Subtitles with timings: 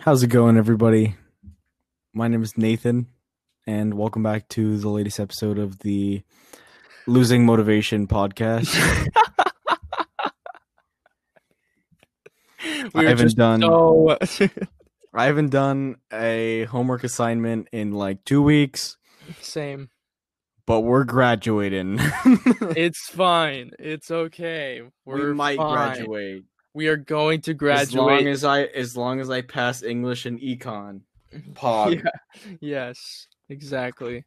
[0.00, 1.16] How's it going, everybody?
[2.12, 3.08] My name is Nathan,
[3.66, 6.22] and welcome back to the latest episode of the
[7.06, 8.72] Losing Motivation podcast.
[12.60, 14.16] I We're haven't done so
[15.14, 18.96] I haven't done a homework assignment in like two weeks,
[19.40, 19.90] same.
[20.66, 21.98] but we're graduating.
[22.76, 23.70] It's fine.
[23.78, 24.82] It's okay.
[25.04, 25.72] We're we might fine.
[25.72, 26.44] graduate
[26.76, 27.88] We are going to graduate.
[27.88, 31.00] as long as I as long as I pass English and econ.
[31.54, 32.04] Pog.
[32.04, 32.56] Yeah.
[32.60, 34.26] Yes, exactly.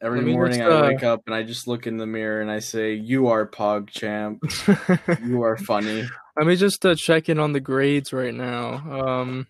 [0.00, 2.40] Every me morning just, I uh, wake up and I just look in the mirror
[2.40, 4.42] and I say, "You are Pog champ.
[5.22, 8.76] You are funny." Let me just uh, check in on the grades right now.
[8.76, 9.46] Um,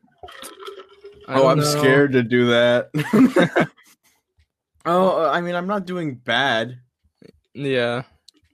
[1.29, 1.65] oh, I'm know.
[1.65, 2.91] scared to do that.
[4.85, 6.81] oh, uh, I mean, I'm not doing bad.
[7.55, 8.03] Yeah.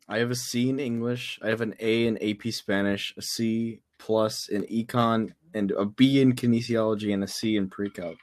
[0.09, 1.39] I have a C in English.
[1.43, 6.21] I have an A in AP Spanish, a C plus in Econ, and a B
[6.21, 8.17] in Kinesiology, and a C in Pre-Calc.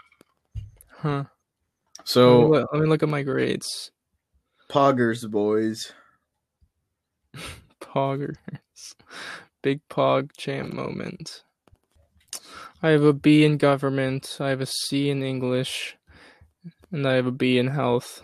[0.90, 1.26] Huh.
[2.06, 3.92] So, let, me look, let me look at my grades.
[4.70, 5.92] poggers, boys.
[7.82, 8.38] Poggers.
[9.62, 11.44] Big Pog champ moment.
[12.82, 14.38] I have a B in government.
[14.40, 15.98] I have a C in English.
[16.92, 18.24] And I have a B in health.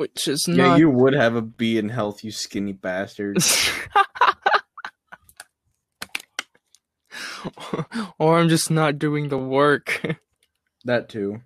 [0.00, 0.78] Which is Yeah, not.
[0.78, 3.36] you would have a B in health, you skinny bastard.
[8.18, 10.00] or I'm just not doing the work.
[10.86, 11.42] that too.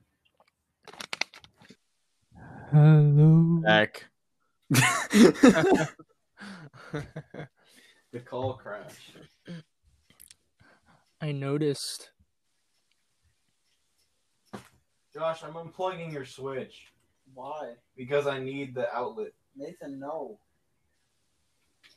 [2.70, 3.60] Hello.
[3.64, 4.04] Back.
[4.70, 5.88] the
[8.24, 9.16] call crashed.
[11.20, 12.10] I noticed.
[15.12, 16.93] Josh, I'm unplugging your switch
[17.34, 17.74] Why?
[17.96, 19.32] because I need the outlet.
[19.56, 20.38] Nathan, no.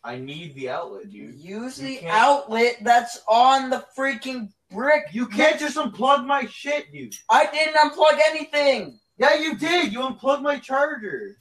[0.03, 1.35] I need the outlet, dude.
[1.35, 5.05] Use You the can't- outlet that's on the freaking brick.
[5.11, 7.15] You can't just unplug my shit, dude.
[7.29, 8.99] I didn't unplug anything.
[9.17, 9.91] Yeah, you did.
[9.91, 11.35] You unplugged my charger.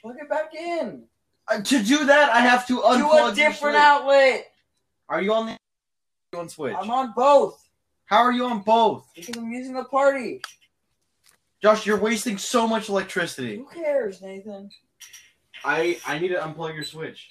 [0.00, 1.04] Plug it back in.
[1.48, 3.26] Uh, to do that, I have to unplug.
[3.26, 4.46] Do a different outlet.
[5.08, 5.58] Are you on the
[6.32, 6.74] you on switch?
[6.78, 7.68] I'm on both
[8.06, 9.06] How are you on both?
[9.14, 10.40] because I'm using the party.
[11.64, 13.56] Josh, you're wasting so much electricity.
[13.56, 14.68] Who cares, Nathan?
[15.64, 17.26] I I need to unplug your switch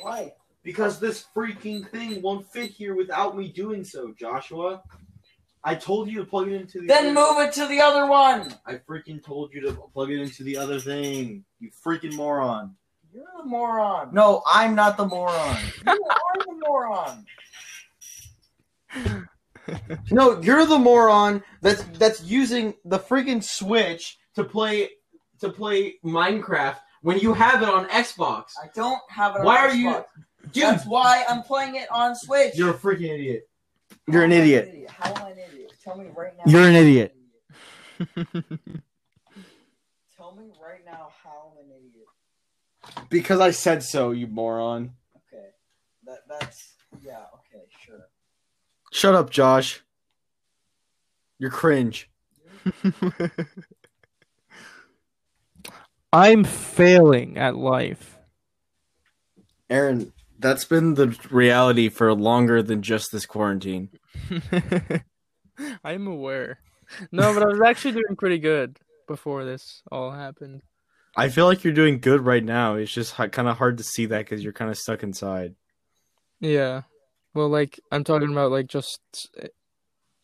[0.00, 0.32] Why?
[0.62, 4.82] because this freaking thing won't fit here without me doing so, Joshua.
[5.62, 6.86] I told you to plug it into the.
[6.86, 8.54] Then other- move it to the other one.
[8.64, 11.44] I freaking told you to plug it into the other thing.
[11.60, 12.74] You freaking moron.
[13.12, 14.14] You're the moron.
[14.14, 15.58] No, I'm not the moron.
[15.86, 17.26] You are the moron.
[20.10, 24.90] No, you're the moron that's that's using the freaking Switch to play
[25.40, 28.52] to play Minecraft when you have it on Xbox.
[28.62, 30.04] I don't have it on Why are you-
[30.52, 32.56] Dude, That's why I'm playing it on Switch.
[32.56, 33.48] you're a freaking idiot.
[34.08, 34.90] You're an How am idiot.
[34.90, 35.72] How am I an idiot?
[35.84, 36.42] Tell me right now.
[36.46, 37.14] You're an idiot.
[40.16, 43.08] Tell me right now how I'm an idiot.
[43.08, 44.94] Because I said so, you moron.
[45.32, 45.46] Okay.
[46.04, 46.71] That that's yeah, okay, sure.
[48.92, 49.80] Shut up, Josh.
[51.38, 52.10] You're cringe.
[56.12, 58.18] I'm failing at life.
[59.70, 63.88] Aaron, that's been the reality for longer than just this quarantine.
[65.82, 66.58] I'm aware.
[67.10, 68.78] No, but I was actually doing pretty good
[69.08, 70.60] before this all happened.
[71.16, 72.74] I feel like you're doing good right now.
[72.74, 75.54] It's just kind of hard to see that because you're kind of stuck inside.
[76.40, 76.82] Yeah.
[77.34, 79.00] Well, like I'm talking about like just
[79.40, 79.48] eh,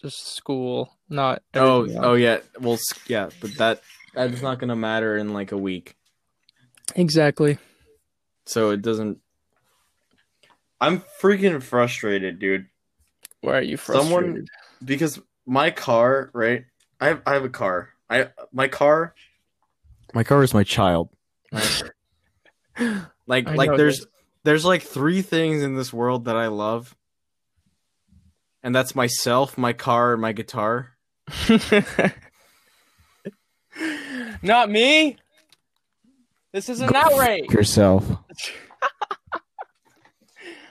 [0.02, 2.38] just school, not Oh, everything oh yeah.
[2.60, 3.82] Well, s- yeah, but that
[4.14, 5.96] that's not gonna matter in like a week.
[6.94, 7.58] Exactly.
[8.46, 9.18] So it doesn't.
[10.80, 12.66] I'm freaking frustrated, dude.
[13.40, 14.10] Why are you frustrated?
[14.12, 14.46] Someone-
[14.84, 16.64] because my car, right?
[17.00, 17.90] I have I have a car.
[18.10, 19.14] I my car.
[20.14, 21.10] My car is my child.
[23.26, 24.06] Like I like know there's this.
[24.48, 26.96] There's like three things in this world that I love,
[28.62, 30.92] and that's myself, my car, and my guitar.
[34.42, 35.18] Not me.
[36.54, 37.52] This is an outrage.
[37.52, 38.06] Yourself,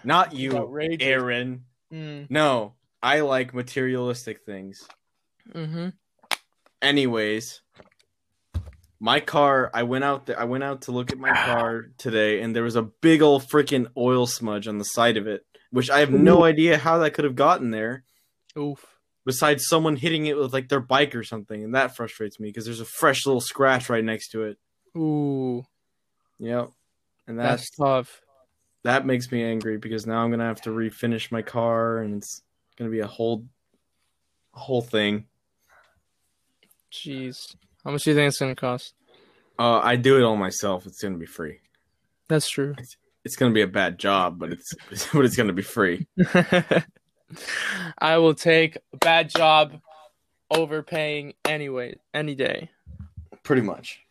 [0.04, 1.08] not you, Outrageous.
[1.08, 1.66] Aaron.
[1.94, 2.74] Mm, No,
[3.04, 4.88] I like materialistic things.
[5.54, 5.90] hmm
[6.82, 7.62] anyways
[9.00, 12.42] my car i went out there i went out to look at my car today
[12.42, 15.90] and there was a big old freaking oil smudge on the side of it which
[15.90, 18.04] i have no idea how that could have gotten there
[18.58, 18.84] Oof.
[19.26, 22.66] besides someone hitting it with like their bike or something and that frustrates me because
[22.66, 24.58] there's a fresh little scratch right next to it
[24.98, 25.64] Ooh,
[26.40, 26.70] yep
[27.28, 28.22] and that's that's tough.
[28.84, 32.42] that makes me angry because now I'm gonna have to refinish my car, and it's
[32.78, 33.46] gonna be a whole,
[34.54, 35.26] whole thing.
[36.92, 37.56] Jeez.
[37.84, 38.94] How much do you think it's gonna cost?
[39.60, 40.86] Uh, I do it all myself.
[40.86, 41.60] It's gonna be free.
[42.28, 42.76] That's true.
[43.24, 44.74] It's gonna be a bad job, but it's
[45.14, 46.08] but it's gonna be free.
[48.00, 49.80] I will take a bad job
[50.50, 52.70] overpaying anyway, any day.
[53.44, 54.02] Pretty much.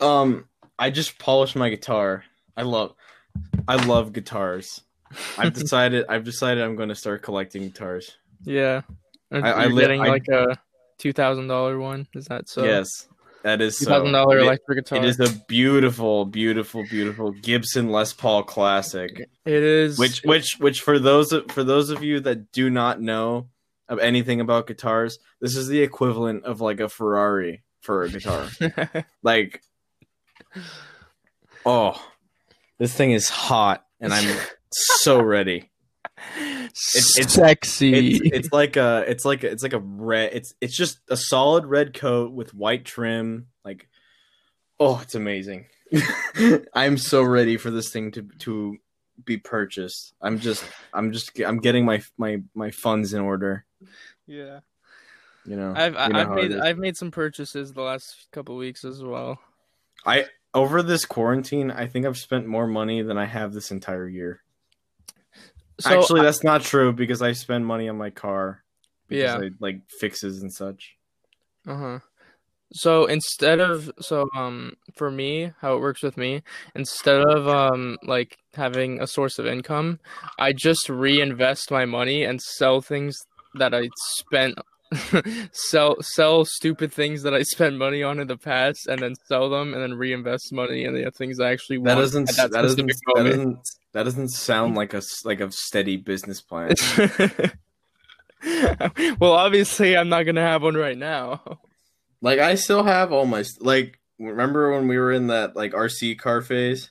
[0.00, 0.46] Um,
[0.78, 2.24] I just polished my guitar.
[2.56, 2.94] I love,
[3.66, 4.82] I love guitars.
[5.38, 6.04] I've decided.
[6.08, 8.16] I've decided I'm going to start collecting guitars.
[8.44, 8.82] Yeah.
[9.32, 10.58] I- I you li- getting I- like a
[10.98, 12.06] two thousand dollar one?
[12.14, 12.64] Is that so?
[12.64, 13.08] yes,
[13.42, 13.90] that is Two so.
[13.92, 14.98] thousand dollar It- electric guitar.
[14.98, 19.28] It is a beautiful, beautiful, beautiful Gibson Les Paul classic.
[19.44, 23.48] It is Which, which, which for those for those of you that do not know
[23.88, 28.48] of anything about guitars, this is the equivalent of like a Ferrari for a guitar.
[29.22, 29.62] like,
[31.64, 32.00] oh,
[32.78, 34.36] this thing is hot, and I'm
[34.70, 35.70] so ready.
[36.36, 38.16] It's- sexy.
[38.16, 40.30] It's, it's like a, it's like a, it's like a red.
[40.32, 43.48] It's it's just a solid red coat with white trim.
[43.64, 43.88] Like,
[44.78, 45.66] oh, it's amazing.
[46.74, 48.78] I'm so ready for this thing to to
[49.24, 50.14] be purchased.
[50.20, 53.64] I'm just, I'm just, I'm getting my my my funds in order.
[54.26, 54.60] yeah.
[55.46, 56.52] You know, I've You know I've made.
[56.54, 59.38] I've made some purchases the last couple weeks as well.
[60.04, 64.08] I over this quarantine, I think I've spent more money than I have this entire
[64.08, 64.42] year.
[65.80, 68.64] So Actually, that's not true because I spend money on my car.
[69.08, 69.46] Because Yeah.
[69.46, 70.96] I, like fixes and such.
[71.66, 71.98] Uh huh.
[72.72, 76.42] So instead of so um for me, how it works with me,
[76.74, 80.00] instead of um like having a source of income,
[80.38, 83.16] I just reinvest my money and sell things
[83.54, 83.88] that I
[84.18, 84.58] spent
[85.52, 89.50] sell sell stupid things that I spent money on in the past and then sell
[89.50, 92.52] them and then reinvest money in the things I actually That want doesn't at that,
[92.62, 93.36] doesn't that moment.
[93.36, 96.74] doesn't that doesn't sound like a like a steady business plan.
[99.18, 101.58] well, obviously, I'm not gonna have one right now.
[102.20, 106.18] like I still have all my like remember when we were in that like RC
[106.18, 106.90] car phase?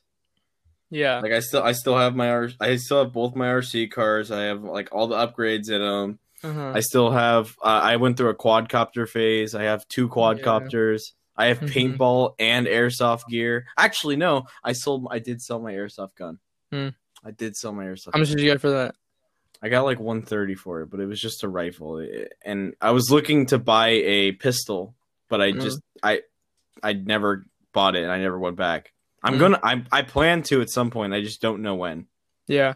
[0.89, 1.19] Yeah.
[1.19, 4.31] Like I still I still have my R I still have both my RC cars.
[4.31, 6.19] I have like all the upgrades in them.
[6.43, 6.71] Uh-huh.
[6.75, 7.55] I still have.
[7.61, 9.55] Uh, I went through a quadcopter phase.
[9.55, 11.01] I have two quadcopters.
[11.35, 11.69] I have Mhm.
[11.97, 13.65] paintball and airsoft gear.
[13.77, 14.45] Actually, no.
[14.63, 15.07] I sold.
[15.11, 16.39] I did sell my airsoft gun.
[16.71, 16.89] Hmm.
[17.23, 18.13] I did sell my airsoft.
[18.13, 18.37] How much gun.
[18.37, 18.95] did you get for that?
[19.61, 22.05] I got like 130 for it, but it was just a rifle.
[22.43, 24.95] And I was looking to buy a pistol,
[25.29, 25.61] but I Mhm.
[25.61, 26.21] just I
[26.83, 28.03] I never bought it.
[28.03, 28.93] and I never went back.
[29.23, 29.39] I'm Mhm.
[29.39, 29.59] gonna.
[29.63, 31.13] I I plan to at some point.
[31.13, 32.05] I just don't know when.
[32.47, 32.75] Yeah.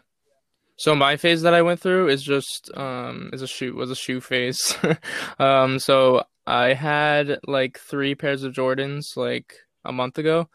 [0.82, 3.94] So my phase that I went through is just um is a shoe was a
[3.94, 4.76] shoe phase.
[5.38, 10.48] um so I had like three pairs of Jordans like a month ago.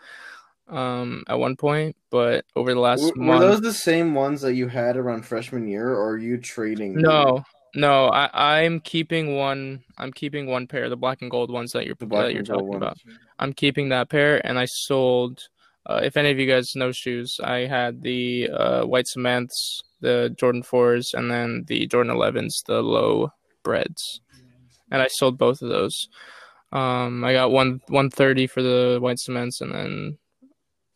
[0.68, 4.53] Um at one point, but over the last month Were those the same ones that
[4.53, 6.95] you had around freshman year, or are you trading?
[6.95, 7.45] No.
[7.73, 8.30] No, I
[8.65, 12.33] I'm keeping one I'm keeping one pair, the black and gold ones that you're that
[12.33, 12.75] you're talking ones.
[12.75, 12.97] about.
[13.39, 15.47] I'm keeping that pair, and I sold.
[15.88, 20.36] Uh, if any of you guys know shoes, I had the uh, white cements, the
[20.38, 23.31] Jordan fours, and then the Jordan elevens, the low
[23.63, 24.22] breds,
[24.92, 26.10] and I sold both of those.
[26.74, 30.18] Um, I got one one thirty for the white cements, and then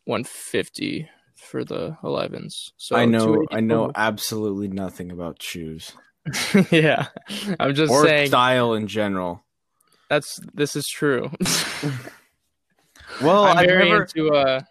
[0.04, 2.74] one fifty for the elevens.
[2.76, 3.46] So I know.
[3.50, 5.94] I know absolutely nothing about shoes
[6.72, 7.08] yeah,
[7.60, 9.44] I'm just or saying style in general.
[10.10, 11.32] that's this is true.
[13.22, 14.04] Well, I'm I've very never.
[14.04, 14.62] into uh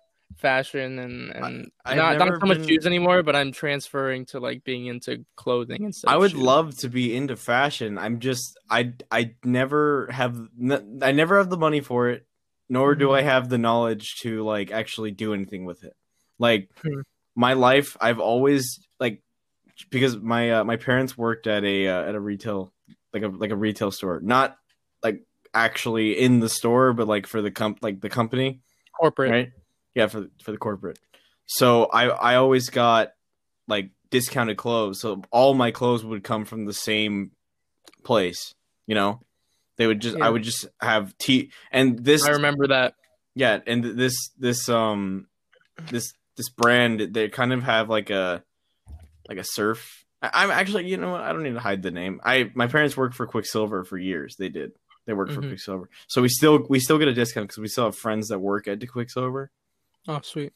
[0.40, 4.40] fashion and and I've not, not so much been- shoes anymore, but I'm transferring to
[4.40, 6.10] like being into clothing instead.
[6.10, 6.40] I would shoes.
[6.40, 7.98] love to be into fashion.
[7.98, 12.26] I'm just I I never have n- I never have the money for it,
[12.68, 13.18] nor do Mhm.
[13.18, 15.94] I have the knowledge to like actually do anything with it.
[16.38, 17.00] Like Hmm.
[17.36, 19.22] my life, I've always like
[19.90, 22.72] because my uh, my parents worked at a uh, at a retail
[23.12, 24.56] like a like a retail store, not
[25.02, 28.60] like actually in the store, but like for the comp like the company
[28.98, 29.30] corporate.
[29.30, 29.50] right?
[29.94, 30.98] Yeah, for for the corporate.
[31.46, 33.12] So I I always got
[33.66, 35.00] like discounted clothes.
[35.00, 37.32] So all my clothes would come from the same
[38.04, 38.54] place.
[38.86, 39.20] You know,
[39.76, 40.26] they would just Yeah.
[40.26, 42.94] I would just have t and this I remember that.
[43.34, 45.26] yeah and this this um
[45.90, 48.42] this this brand they kind of have like a
[49.28, 50.04] like a surf.
[50.22, 52.20] I, I'm actually you know what I don't need to hide the name.
[52.24, 54.36] I my parents worked for Quiksilver for years.
[54.38, 54.72] They did.
[55.06, 55.48] They worked for Mhm.
[55.48, 58.38] Quiksilver, so we still we still get a discount because we still have friends that
[58.38, 59.50] work at the Quiksilver.
[60.08, 60.52] Oh, sweet.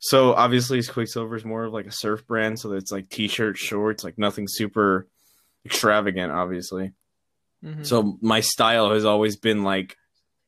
[0.00, 4.04] So obviously, Quiksilver is more of like a surf brand, so it's like t-shirts, shorts,
[4.04, 5.08] like nothing super
[5.66, 6.92] extravagant, obviously.
[7.64, 7.84] Mhm.
[7.84, 9.96] So my style has always been like,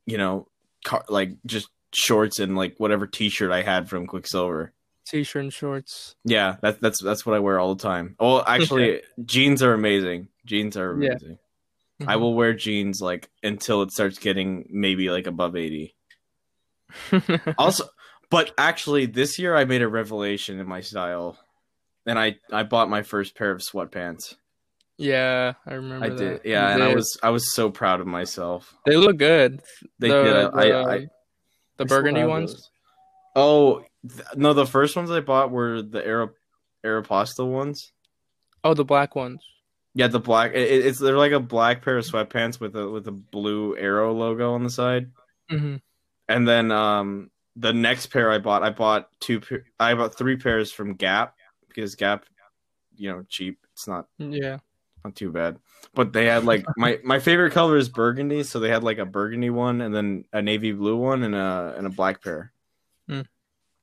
[0.06, 0.46] you know,
[0.84, 4.72] car- like just shorts and like whatever t-shirt I had from Quiksilver.
[5.08, 6.14] t-shirt and shorts.
[6.24, 8.14] Yeah, that's that's that's what I wear all the time.
[8.20, 10.28] Well, actually, jeans are amazing.
[10.46, 11.10] Jeans are Yeah.
[11.10, 11.38] amazing.
[12.06, 15.96] I will wear jeans like until it starts getting maybe like above eighty.
[17.58, 17.84] Also,
[18.30, 21.38] but actually, this year I made a revelation in my style,
[22.06, 24.36] and I I bought my first pair of sweatpants.
[24.98, 26.06] yeah, I remember.
[26.06, 26.18] I that.
[26.18, 28.74] did, yeah, You and I was I was so proud of myself.
[28.86, 29.60] They look good.
[29.98, 30.34] They The- did.
[30.34, 30.98] The- I, I
[31.76, 32.52] The I burgundy ones.
[32.54, 32.70] those.
[33.36, 36.30] Oh th- no, the first ones I bought were the Aero
[36.84, 37.92] Aeropostale ones.
[38.64, 39.42] Oh, the black ones.
[39.94, 40.52] Yeah, the black.
[40.54, 44.12] It, it's they're like a black pair of sweatpants with a with a blue arrow
[44.12, 45.10] logo on the side.
[45.48, 45.76] hmm
[46.28, 49.40] And then um the next pair I bought, I bought two.
[49.78, 51.34] I bought three pairs from Gap
[51.68, 52.24] because Gap,
[52.96, 53.58] you know, cheap.
[53.72, 54.58] It's not Yeah.
[55.04, 55.58] not too bad.
[55.94, 59.04] But they had like my my favorite color is burgundy, so they had like a
[59.06, 62.52] burgundy one and then a navy blue one and a and a black pair.
[63.08, 63.22] Hmm.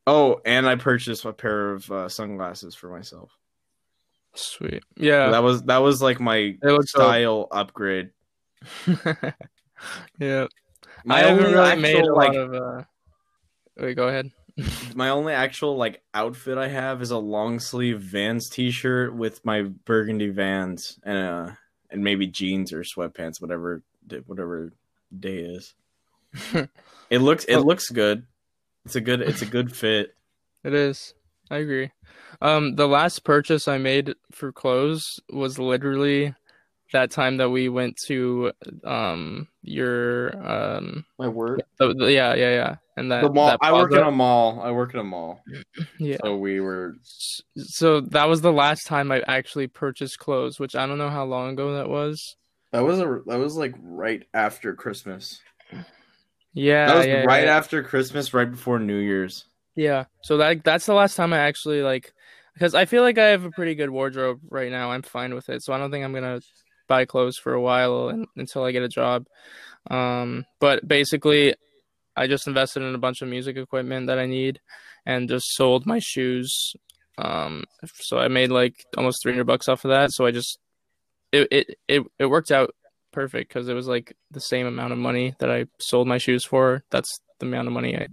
[0.05, 3.37] Oh, and I purchased a pair of uh, sunglasses for myself.
[4.35, 4.83] Sweet.
[4.95, 5.31] Yeah.
[5.31, 8.11] That was that was like my so- style upgrade.
[10.19, 10.47] yeah.
[11.05, 12.53] My I haven't only really made a like lot of.
[12.53, 12.83] Uh...
[13.79, 14.31] Wait, go ahead.
[14.95, 19.63] my only actual like outfit I have is a long sleeve Vans t-shirt with my
[19.85, 21.51] burgundy Vans and uh
[21.89, 23.83] and maybe jeans or sweatpants, whatever
[24.25, 24.73] whatever
[25.17, 25.73] day is.
[27.09, 28.25] it looks it looks good.
[28.85, 30.13] It's a good it's a good fit.
[30.63, 31.13] It is.
[31.49, 31.91] I agree.
[32.41, 36.33] Um, the last purchase I made for clothes was literally
[36.93, 38.51] that time that we went to
[38.83, 41.63] um your um My word.
[41.79, 43.47] the, the- yeah yeah yeah and that The mall.
[43.49, 44.61] that I work in a mall.
[44.61, 45.43] I work in a mall.
[45.99, 46.95] yeah So we were.
[47.57, 51.25] so that was the last time I actually purchased clothes which I don't know how
[51.25, 52.35] long ago that was
[52.71, 53.21] That was a.
[53.27, 55.41] That was like right after Christmas.
[56.53, 57.57] yeah That was yeah, right yeah.
[57.57, 59.45] after Christmas, right before New Year's.
[59.75, 60.05] Yeah.
[60.23, 62.13] So that that's the last time I actually like
[62.53, 64.91] because I feel like I have a pretty good wardrobe right now.
[64.91, 65.61] I'm fine with it.
[65.63, 66.41] So I don't think I'm going to
[66.87, 69.25] buy clothes for a while and, until I get a job.
[69.89, 71.55] Um but basically
[72.15, 74.59] I just invested in a bunch of music equipment that I need
[75.05, 76.73] and just sold my shoes.
[77.17, 77.63] Um
[77.95, 80.11] so I made like almost 300 bucks off of that.
[80.11, 80.59] So I just
[81.31, 82.73] it it it, it worked out
[83.11, 86.45] perfect cuz it was like the same amount of money that I sold my shoes
[86.45, 86.83] for.
[86.91, 88.07] That's the amount of money I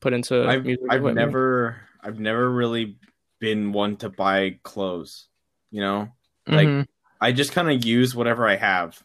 [0.00, 1.16] put into I've music I've equipment.
[1.16, 2.96] never I've never really
[3.40, 5.28] been one to buy clothes.
[5.70, 6.08] You know,
[6.46, 6.86] like Mhm.
[7.20, 9.02] I just kind of use whatever I have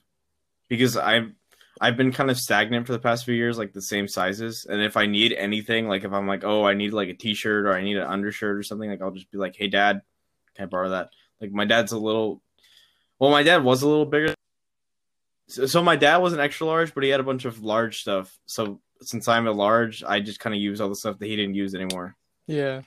[0.68, 1.32] because I've
[1.82, 4.66] I've been kind of stagnant for the past few years, like the same sizes.
[4.70, 7.66] And if I need anything, like if I'm like, oh, I need like a t-shirt
[7.66, 10.02] or I need an undershirt or something, like I'll just be like, hey, dad,
[10.56, 11.12] can I borrow that?
[11.40, 12.42] Like my dad's a little,
[13.18, 14.36] well, my dad was a little bigger.
[15.48, 18.02] So, so my dad was an extra large, but he had a bunch of large
[18.02, 18.38] stuff.
[18.46, 21.36] So since I'm a large, I just kind of use all the stuff that he
[21.38, 22.18] didn't use anymore.
[22.46, 22.82] Yeah.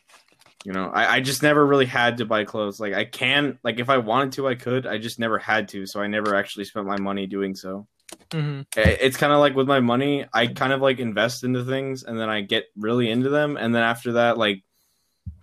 [0.64, 2.78] You know, I, I just never really had to buy clothes.
[2.78, 4.86] Like I can, like if I wanted to, I could.
[4.86, 7.86] I just never had to, so I never actually spent my money doing so.
[8.32, 12.04] hmm It's kind of like with my money, I kind of like invest into things,
[12.04, 14.62] and then I get really into them, and then after that, like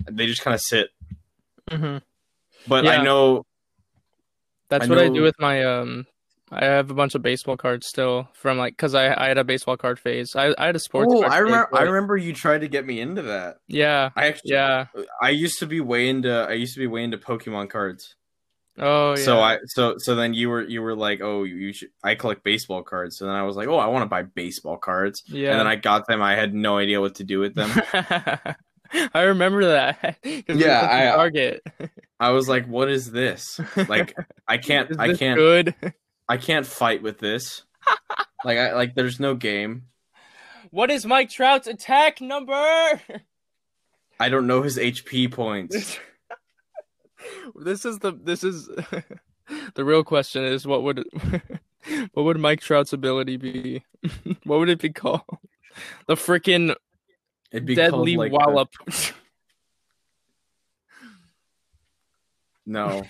[0.09, 0.89] they just kind of sit.
[1.69, 1.97] hmm
[2.67, 2.91] But Yeah.
[2.91, 3.45] I know,
[4.69, 6.07] That's I what I do with my um.
[6.51, 9.43] I have a bunch of baseball cards still from like because I I had a
[9.43, 10.35] baseball card phase.
[10.35, 11.11] I I had a sports.
[11.13, 13.57] oh, I remember, I remember you tried to get me into that.
[13.67, 14.09] Yeah.
[14.15, 14.85] I actually, Yeah.
[15.21, 18.15] I used to be way into, I used to be way into Pokemon cards.
[18.81, 19.15] Oh yeah.
[19.23, 22.15] So I so so then you were you were like oh you, you should I
[22.15, 25.21] collect baseball cards so then I was like oh I want to buy baseball cards
[25.27, 25.51] yeah.
[25.51, 27.69] and then I got them I had no idea what to do with them
[29.13, 30.17] I remember that.
[30.23, 31.61] Yeah, I- uh, Target.
[32.21, 34.15] I was like what is this like
[34.47, 35.75] I can't I can't good.
[36.29, 37.63] I can't fight with this
[38.45, 39.87] like I like there's no game
[40.71, 42.53] What is Mike Trout's attack number?
[44.19, 45.97] I don't know his HP points
[47.55, 48.67] this is the this is
[49.75, 51.03] the real question is what would
[52.13, 53.83] what would Mike Trout's ability be?
[54.43, 55.21] what would it be called?
[56.07, 56.75] The freaking
[57.51, 58.69] deadly like wallop.
[62.65, 63.03] no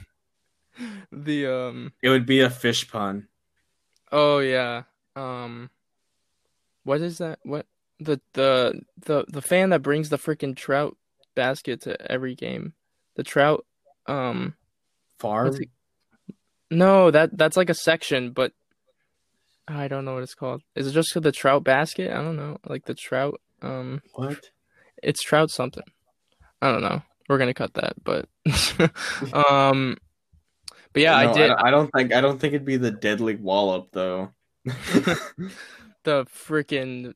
[1.11, 3.27] the um it would be a fish pun
[4.11, 4.83] oh yeah.
[5.15, 5.69] Um
[6.83, 7.39] what is that?
[7.43, 7.65] What
[7.99, 10.97] the the the the fan that brings the freaking trout
[11.35, 12.73] basket to every game.
[13.15, 13.65] The trout
[14.07, 14.55] um
[15.19, 15.69] farm it-
[16.71, 18.53] no, that that's like a section, but
[19.67, 20.61] I don't know what it's called.
[20.75, 22.11] Is it just the trout basket?
[22.11, 22.57] I don't know.
[22.65, 24.39] Like the trout um what
[25.03, 25.83] it's trout something.
[26.61, 27.01] I don't know.
[27.27, 28.27] We're gonna cut that, but
[29.33, 29.97] um
[30.99, 32.91] but yeah, No, I did don't, I don't think I don't think it'd be the
[32.91, 34.31] deadly wallop though
[36.03, 37.13] the freaking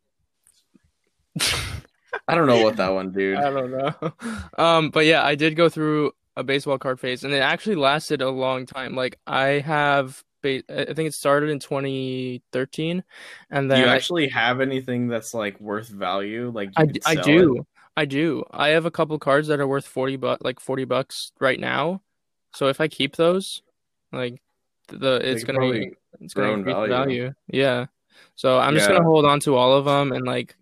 [2.27, 3.37] I don't know what that one, dude.
[3.37, 4.13] I don't know.
[4.57, 8.21] Um, but yeah, I did go through a baseball card phase, and it actually lasted
[8.21, 8.95] a long time.
[8.95, 13.03] Like I have, ba- I think it started in 2013,
[13.49, 16.51] and then you I- actually have anything that's like worth value?
[16.53, 17.57] Like I, I do.
[17.57, 17.65] it?
[17.97, 18.43] I do.
[18.51, 22.01] I have a couple cards that are worth 40 bu- like 40 bucks right now.
[22.53, 23.61] So if I keep those,
[24.13, 24.41] like
[24.87, 26.89] the it's gonna probably it's gonna in increase value.
[26.89, 27.33] value.
[27.47, 27.85] Yeah.
[28.35, 30.55] So I'm just gonna hold on to all of them and like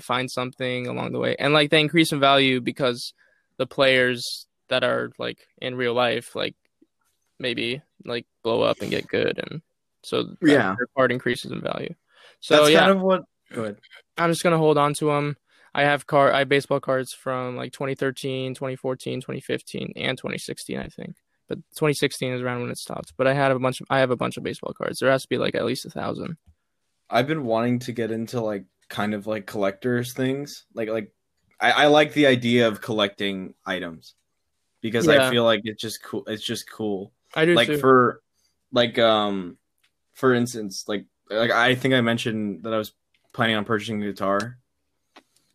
[0.00, 1.36] find something along the way.
[1.38, 3.14] And like they increase in value because
[3.58, 6.54] the players that are like in real life like
[7.38, 9.62] maybe like blow up and get good and
[10.02, 10.74] so Yeah.
[10.76, 11.94] their card increases in value.
[12.40, 13.22] So That's yeah, kind of what.
[13.52, 13.78] Go ahead.
[14.16, 15.36] I'm just gonna hold on to them.
[15.74, 20.88] I have card, I have baseball cards from like 2013, 2014, 2015, and 2016, I
[20.88, 21.16] think.
[21.52, 23.12] But 2016 is around when it stopped.
[23.16, 24.98] But I had a bunch of, I have a bunch of baseball cards.
[25.00, 26.36] There has to be like at least a thousand.
[27.10, 30.64] I've been wanting to get into like kind of like collectors things.
[30.74, 31.12] Like like
[31.60, 34.14] I, I like the idea of collecting items
[34.80, 35.26] because Yeah.
[35.28, 36.24] I feel like it's just cool.
[36.26, 37.12] It's just cool.
[37.34, 37.78] I do like too.
[37.78, 38.22] for
[38.72, 39.58] like um
[40.14, 42.92] for instance like like I think I mentioned that I was
[43.34, 44.56] planning on purchasing a guitar.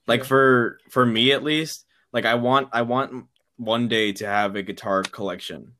[0.05, 0.27] Like Yeah.
[0.27, 3.25] for for me at least, like I want I want
[3.57, 5.73] one day to have a guitar collection.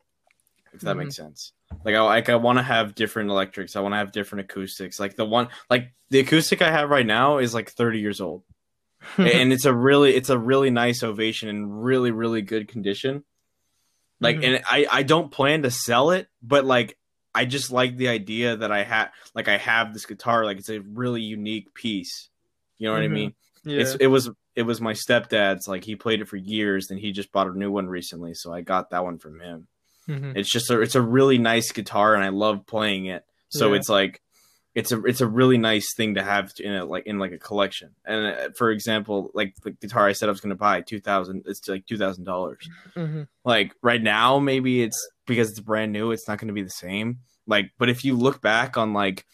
[0.78, 1.00] If that Mhm.
[1.00, 1.54] makes sense.
[1.86, 3.76] Like I like I want to have different electrics.
[3.76, 5.00] I want to have different acoustics.
[5.00, 8.44] Like the one like the acoustic I have right now is like 30 years old.
[9.18, 13.24] and it's a really it's a really nice ovation in really really good condition
[14.20, 14.44] like Mhm.
[14.44, 16.98] and i i don't plan to sell it but like
[17.36, 20.70] i just like the idea that i have like i have this guitar like it's
[20.70, 22.30] a really unique piece
[22.80, 23.12] you know what i Mhm.
[23.12, 23.82] mean yeah.
[23.82, 27.12] it's it was it was my stepdad's like he played it for years and he
[27.12, 29.68] just bought a new one recently so i got that one from him
[30.08, 30.38] Mhm.
[30.38, 33.80] it's just a it's a really nice guitar and i love playing it so Yeah.
[33.80, 34.22] it's like
[34.76, 37.38] it's a it's a really nice thing to have in a like in like a
[37.40, 40.82] collection and uh, for example like the guitar i said i was going to buy
[40.82, 42.58] 2000 it's like $2000
[42.96, 43.28] Mhm.
[43.44, 46.70] like right now maybe it's because it's brand new it's not going to be the
[46.70, 49.26] same like but if you look back on like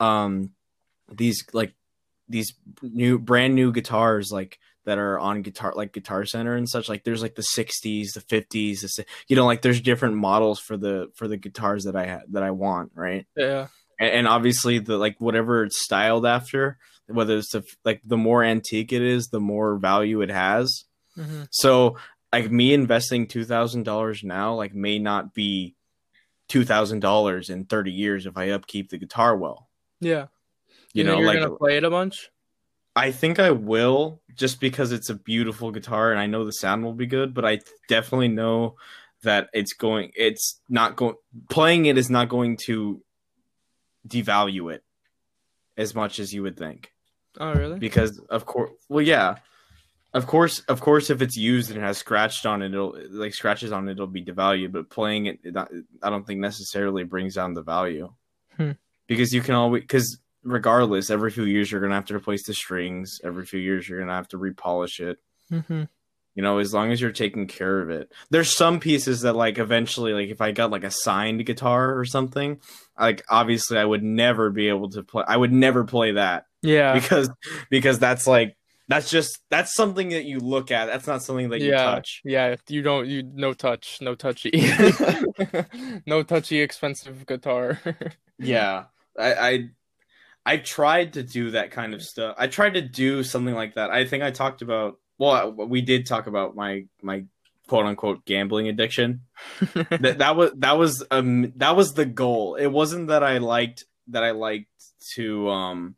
[0.00, 0.50] um
[1.10, 1.72] these like
[2.28, 2.52] these
[2.82, 7.04] new brand new guitars like that are on guitar like guitar center and such like
[7.04, 11.08] there's like the 60s the 50s the, you know like there's different models for the
[11.14, 13.66] for the guitars that i ha- that i want right Yeah.
[14.00, 18.42] and, and obviously the like whatever it's styled after whether it's the, like the more
[18.42, 20.84] antique it is the more value it has
[21.18, 21.48] Mhm.
[21.50, 21.96] so
[22.32, 25.74] like me investing two thousand dollars now like may not be
[26.48, 29.68] two thousand dollars in thirty years if I upkeep the guitar well.
[30.00, 30.26] Yeah.
[30.92, 32.30] You, think know, you're like gonna play it a bunch.
[32.96, 36.82] I think I will just because it's a beautiful guitar and I know the sound
[36.82, 38.76] will be good, but I definitely know
[39.22, 41.14] that it's going it's not going
[41.48, 43.02] playing it is not going to
[44.06, 44.82] devalue it
[45.76, 46.92] as much as you would think.
[47.38, 47.78] Oh really?
[47.78, 49.36] because of course well yeah
[50.14, 53.34] of course of course if it's used and it has scratched on it it'll like
[53.34, 55.54] scratches on it it'll be devalued but playing it, it
[56.02, 58.10] i don't think necessarily brings down the value
[58.56, 58.70] Hmm.
[59.06, 62.54] because you can always because regardless every few years you're gonna have to replace the
[62.54, 65.18] strings every few years you're gonna have to repolish it
[65.50, 65.84] hmm
[66.34, 69.58] you know as long as you're taking care of it there's some pieces that like
[69.58, 72.60] eventually like if i got like a signed guitar or something
[72.98, 76.92] like obviously i would never be able to play i would never play that Yeah.
[76.94, 77.30] because
[77.70, 78.56] because that's like
[78.88, 81.82] that's just that's something that you look at that's not something that you yeah.
[81.82, 82.54] touch Yeah.
[82.68, 83.08] You don't.
[83.08, 83.98] You no touch.
[84.00, 84.52] No touchy.
[86.06, 86.60] no touchy.
[86.60, 87.80] Expensive guitar.
[88.38, 88.84] yeah
[89.18, 89.68] I, I
[90.46, 92.36] i tried to do that kind of stuff.
[92.38, 93.90] I tried to do something like that.
[93.90, 97.24] I think i talked about well we did talk about my my
[97.66, 99.22] quote unquote gambling addiction.
[99.90, 102.54] That that was that was um that was the goal.
[102.54, 104.70] It wasn't that i liked that i liked
[105.14, 105.96] to um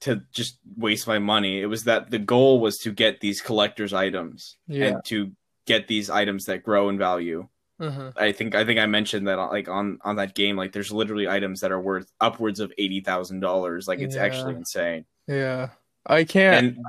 [0.00, 1.60] to just waste my money.
[1.60, 4.86] It was that the goal was to get these collectors items yeah.
[4.86, 5.32] and to
[5.64, 7.48] get these items that grow in value
[7.82, 8.12] Uh-huh.
[8.16, 11.28] i think i think i mentioned that like on on that game like there's literally
[11.28, 14.22] items that are worth upwards of $80000 like it's Yeah.
[14.22, 15.68] actually insane Yeah.
[16.06, 16.76] I can't.
[16.78, 16.86] and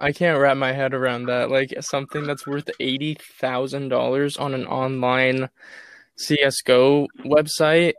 [0.00, 1.50] I can't wrap my head around that.
[1.50, 5.48] Like something that's worth eighty thousand dollars on an online
[6.16, 7.92] CS:GO website.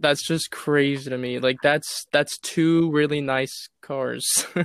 [0.00, 1.38] That's just crazy to me.
[1.38, 4.24] Like that's that's two really nice cars.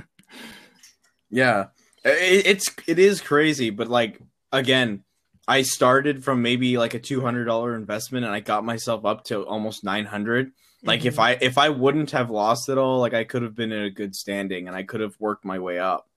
[1.30, 1.66] Yeah,
[2.04, 4.18] it, it's it is crazy, but like
[4.52, 5.04] again,
[5.48, 9.24] I started from maybe like a two hundred dollar investment, and I got myself up
[9.24, 10.52] to almost nine hundred.
[10.84, 13.72] Like if I if I wouldn't have lost it all, like I could have been
[13.72, 16.08] in a good standing, and I could have worked my way up.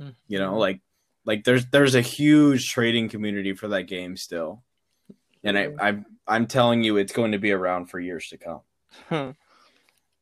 [0.00, 0.14] Mhm.
[0.28, 0.80] You know, like
[1.24, 4.62] like there's there's a huge trading community for that game still,
[5.42, 8.60] and I I I'm telling you, it's going to be around for years to come,
[9.10, 9.32] Huh.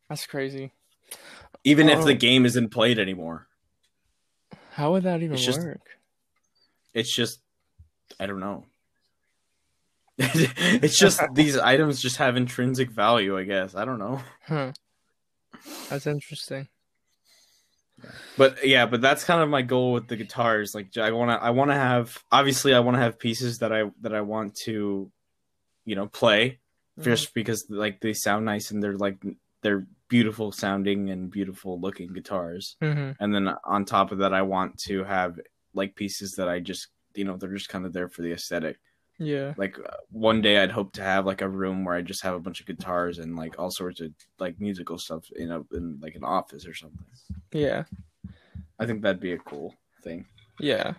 [0.09, 0.73] That's crazy.
[1.65, 2.17] even if the Oh.
[2.17, 3.47] game isn't played anymore.
[4.73, 5.81] How would that even It's just- work?
[6.93, 7.41] It's just
[8.19, 8.65] I don't know.
[10.19, 13.75] it's just these items just have intrinsic value, I guess.
[13.75, 14.21] I don't know.
[14.47, 14.73] Huh.
[15.89, 16.69] That's interesting.
[18.37, 20.75] But yeah, but that's kind of my goal with the guitars.
[20.75, 23.73] Like I want to I want to have obviously I want to have pieces that
[23.73, 25.11] I that I want to
[25.85, 26.59] you know play
[27.01, 29.17] just because like they sound nice and they're like
[29.63, 32.77] they're beautiful sounding and beautiful looking guitars.
[32.81, 35.41] hmm And then on top of that I want to have
[35.75, 38.79] like pieces that I just you know they're just kind of there for the aesthetic.
[39.19, 39.55] Yeah.
[39.57, 42.35] Like uh, one day I'd hope to have like a room where I just have
[42.35, 45.99] a bunch of guitars and like all sorts of like musical stuff you know in
[46.01, 47.05] like an office or something.
[47.53, 47.85] Yeah.
[48.79, 50.27] I think that'd be a cool thing.
[50.59, 50.95] Yeah.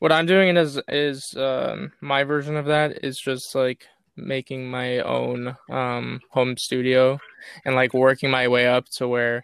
[0.00, 3.86] What I'm doing is is um my version of that is just like
[4.16, 7.18] making my own um home studio
[7.64, 9.42] and like working my way up to where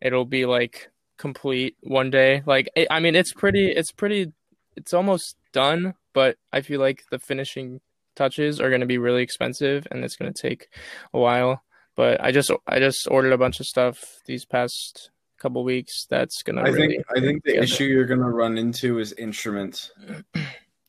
[0.00, 2.42] it'll be like complete one day.
[2.46, 4.32] Like I mean it's pretty it's pretty
[4.76, 7.80] it's almost done, but I feel like the finishing
[8.14, 10.68] touches are going to be really expensive and it's going to take
[11.12, 11.62] a while.
[11.96, 16.42] But I just I just ordered a bunch of stuff these past couple weeks that's
[16.42, 19.90] going to I really think I think the issue you're gonna run into is instruments.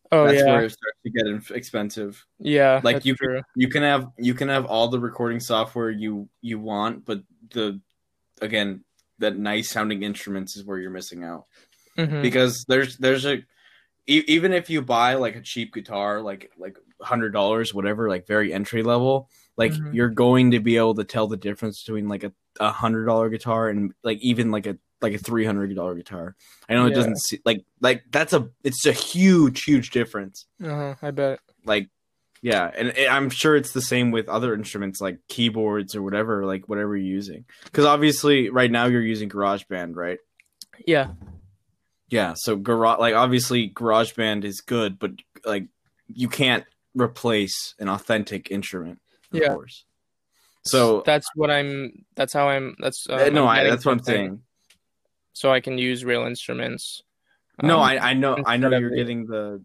[0.09, 0.45] Oh That's yeah.
[0.53, 2.25] where it starts to get expensive.
[2.39, 3.41] Yeah, Like, you true.
[3.57, 7.81] You can have you can have all the recording software you you want, but the
[8.41, 8.85] again
[9.19, 11.43] that nice sounding instruments is where you're missing out
[11.97, 12.21] Mhm.
[12.21, 13.43] because there's there's a
[14.07, 18.25] e- even if you buy like a cheap guitar like like hundred dollars whatever like
[18.25, 19.93] very entry level like Mhm.
[19.93, 23.29] you're going to be able to tell the difference between like a a hundred dollar
[23.29, 26.35] guitar and like even like a like a three hundred dollar guitar.
[26.67, 30.47] I know it doesn't see like like that's a it's a huge huge difference.
[30.63, 31.39] Uh-huh, I bet.
[31.65, 31.89] Like
[32.41, 36.45] yeah, and it, I'm sure it's the same with other instruments like keyboards or whatever
[36.47, 37.45] like whatever you're using.
[37.65, 40.17] Because obviously right now you're using GarageBand, right?
[40.87, 41.09] Yeah.
[42.09, 45.11] Yeah, so garage like obviously GarageBand is good, but
[45.45, 45.67] like
[46.07, 48.99] you can't replace an authentic instrument,
[49.33, 49.53] of Yeah.
[49.53, 49.83] course.
[50.63, 52.05] So that's what I'm.
[52.15, 52.75] That's how I'm.
[52.79, 54.41] That's uh, um, no, I, getting that's what I'm saying.
[55.33, 57.01] So I can use real instruments.
[57.61, 59.61] No, Um, I I know I know you're getting the.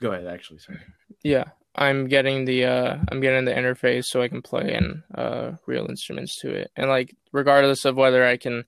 [0.00, 0.58] Go ahead, actually.
[0.58, 0.78] Sorry.
[1.22, 2.64] Yeah, I'm getting the.
[2.64, 6.70] Uh, I'm getting the interface so I can play in uh real instruments to it,
[6.76, 8.64] and like regardless of whether I can.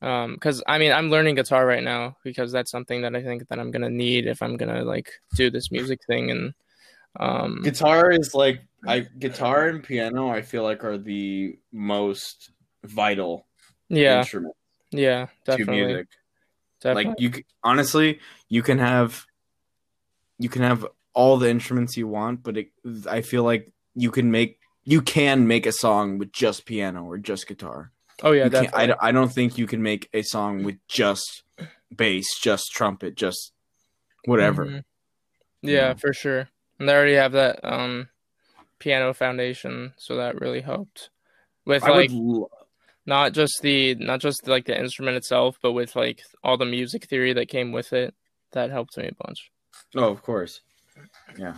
[0.00, 3.48] Um, because I mean, I'm learning guitar right now because that's something that I think
[3.48, 6.54] that I'm gonna need if I'm gonna like do this music thing and.
[7.18, 10.28] Um, Guitar is like I guitar and piano.
[10.28, 12.50] I feel like are the most
[12.84, 13.46] vital
[13.88, 14.54] yeah, instrument
[14.90, 16.08] yeah, definitely to music.
[16.80, 17.04] definitely.
[17.04, 19.26] Like you, honestly, you can have,
[20.38, 22.68] you can have all the instruments you want, but it,
[23.08, 27.18] I feel like you can make you can make a song with just piano or
[27.18, 27.92] just guitar.
[28.22, 28.82] Oh yeah, You can't- definitely.
[28.82, 31.42] I, don't- I don't think you can make a song with just
[31.94, 33.52] bass, just trumpet, just
[34.24, 34.66] whatever.
[34.66, 34.84] Mhm.
[35.62, 35.94] Yeah, Yeah.
[35.94, 36.48] for sure.
[36.78, 38.08] And they already have that um
[38.78, 41.10] piano foundation, so that really helped.
[41.64, 42.18] With I like would.
[42.42, 42.50] l-
[43.06, 47.06] not just the not just like the instrument itself, but with like all the music
[47.06, 48.14] theory that came with it,
[48.52, 49.50] that helped me a bunch.
[49.96, 50.60] Oh, of course.
[51.38, 51.54] Yeah.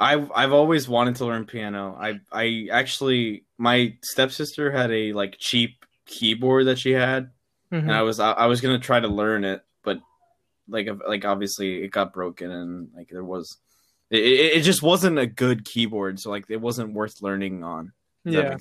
[0.00, 1.96] I've I've always wanted to learn piano.
[1.98, 7.30] I I actually my stepsister had a like cheap keyboard that she had,
[7.72, 7.82] Mhm.
[7.82, 10.00] and I was I, I was gonna try to learn it, but
[10.68, 13.58] like like obviously it got broken and like there was
[14.10, 14.18] it,
[14.56, 17.92] it, just wasn't a good keyboard, so like it wasn't worth learning on.
[18.24, 18.56] Yeah,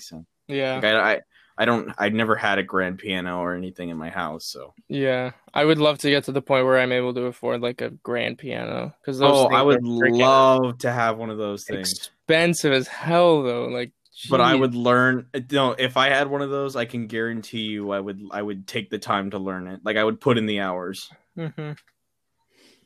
[0.47, 1.21] yeah, Like, I, I
[1.59, 5.31] I don't I never had a grand piano or anything in my house, so yeah.
[5.53, 7.89] I would love to get to the point where I'm able to afford like a
[7.89, 11.91] grand piano because oh I would love to have one of those things.
[11.91, 13.65] expensive as hell though.
[13.69, 13.91] Like,
[14.29, 15.27] but I would learn.
[15.51, 18.21] No, if I had one of those, I can guarantee you, I would.
[18.31, 19.81] I would take the time to learn it.
[19.83, 21.09] Like I would put in the hours.
[21.37, 21.77] Mhm.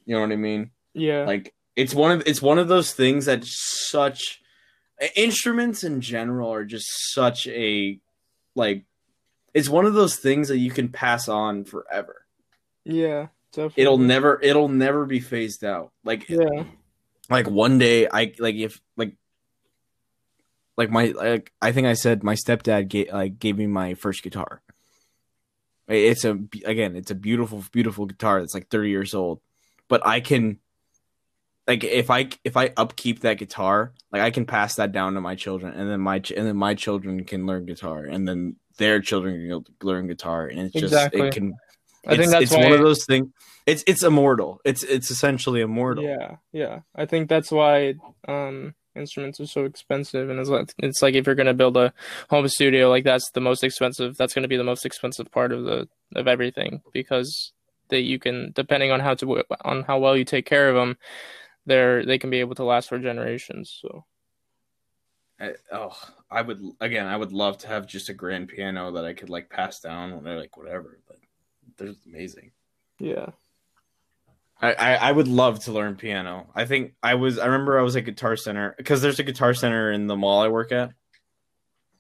[0.06, 0.72] You know what I mean?
[0.94, 4.42] Yeah, Like it's one of it's one of those things that such
[5.16, 8.00] instruments in general are just such a
[8.56, 8.86] like.
[9.54, 12.26] It's one of those things that you can pass on forever.
[12.86, 13.82] yeah, definitely.
[13.84, 14.40] It'll never.
[14.42, 15.92] It'll never be phased out.
[16.04, 16.64] Like Yeah,
[17.30, 19.14] like one day I like if like
[20.78, 24.24] like my like I think I said my stepdad gave like gave me my first
[24.24, 24.62] guitar.
[25.88, 29.42] It's a again, it's a beautiful beautiful guitar that's like 30 years old.
[29.88, 30.60] But I can
[31.68, 35.22] like if I if I upkeep that guitar, like I can pass that down to
[35.22, 38.56] my children and then my ch- and then my children can learn guitar and then
[38.78, 41.28] their children can learn guitar and it's just Exactly.
[41.28, 41.54] it can
[42.08, 43.28] I think that's it's why one of those things
[43.66, 44.60] it's it's immortal.
[44.66, 46.04] It's it's essentially immortal.
[46.04, 46.80] Yeah, yeah.
[46.96, 47.96] I think that's why
[48.28, 51.94] um instruments are so expensive and it's like it's like if you're gonna build a
[52.30, 55.64] home studio, like that's the most expensive that's gonna be the most expensive part of
[55.64, 57.54] the of everything because
[57.90, 60.98] that you can depending on how to on how well you take care of them,
[61.66, 63.78] they're they can be able to last for generations.
[63.82, 64.06] So
[65.42, 65.98] I, oh,
[66.30, 67.08] I would again.
[67.08, 70.14] I would love to have just a grand piano that I could like pass down
[70.14, 71.00] or like whatever.
[71.08, 71.18] But
[71.78, 72.52] they're amazing.
[73.00, 73.28] yeah,
[74.62, 76.48] I, I, I would love to learn piano.
[76.54, 77.40] I think I was.
[77.40, 80.42] I remember I was at Guitar Center because there's a Guitar Center in the mall
[80.42, 80.92] I work at.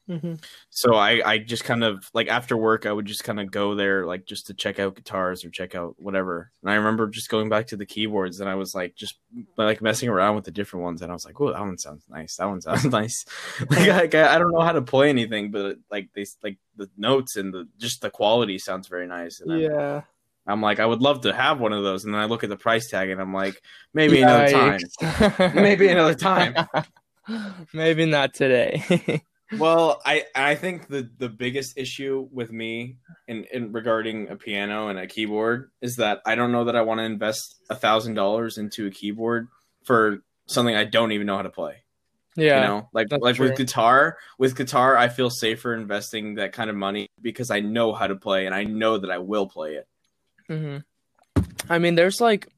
[0.08, 0.36] mm-hmm.
[0.70, 3.76] So I, I just kind of like after work I would just kind of go
[3.76, 6.52] there like just to check out guitars or check out whatever.
[6.62, 9.18] And I remember just going back to the keyboards and I was like just
[9.58, 12.06] like messing around with the different ones and I was like, oh, that one sounds
[12.10, 12.36] nice.
[12.36, 13.26] That one sounds nice.
[13.70, 17.38] like I, I don't know how to play anything, but like they like the notes
[17.38, 19.40] and the just the quality sounds very nice.
[19.40, 19.96] And yeah.
[19.98, 20.04] I'm
[20.62, 22.04] like, I would love to have one of those.
[22.04, 23.62] And then I look at the price tag and I'm like,
[23.94, 24.80] maybe another time.
[25.56, 26.56] Maybe another time.
[27.74, 29.22] Maybe not today.
[29.58, 34.88] Well, I I think the the biggest issue with me in, in regarding a piano
[34.88, 38.14] and a keyboard is that I don't know that I want to invest a thousand
[38.14, 39.50] dollars into a keyboard
[39.84, 41.84] for something I don't even know how to play.
[42.36, 42.62] yeah.
[42.62, 46.70] You know, like that's like with guitar, with guitar, I feel safer investing that kind
[46.70, 49.76] of money because I know how to play and I know that I will play
[49.76, 49.88] it.
[50.52, 50.78] Hmm
[51.70, 52.50] I mean, there's like,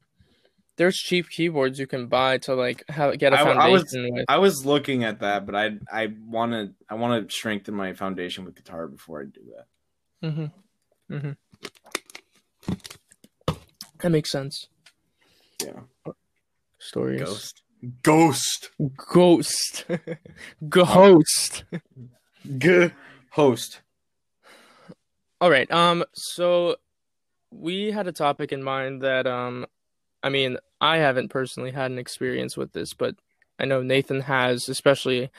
[0.76, 3.68] there's cheap keyboards you can buy to like have get a I- I foundation I
[3.72, 4.24] was- with.
[4.28, 7.92] I was looking at that, but I I want to I want to strengthen my
[7.92, 9.66] foundation with guitar before I do that.
[11.08, 11.32] hmm hmm
[14.00, 14.66] That makes sense.
[15.62, 15.82] Yeah,
[16.78, 17.20] Stories.
[17.22, 17.62] ghost,
[18.02, 19.84] ghost, Ghost.
[20.68, 21.64] Ghost.
[22.58, 22.90] G-
[23.30, 23.80] host.
[25.40, 25.70] All right.
[25.70, 26.04] Um.
[26.14, 26.76] So
[27.54, 29.66] we had a topic in mind that um,
[30.22, 33.14] I mean, I haven't personally had an experience with this, but
[33.58, 35.30] I know Nathan has, especially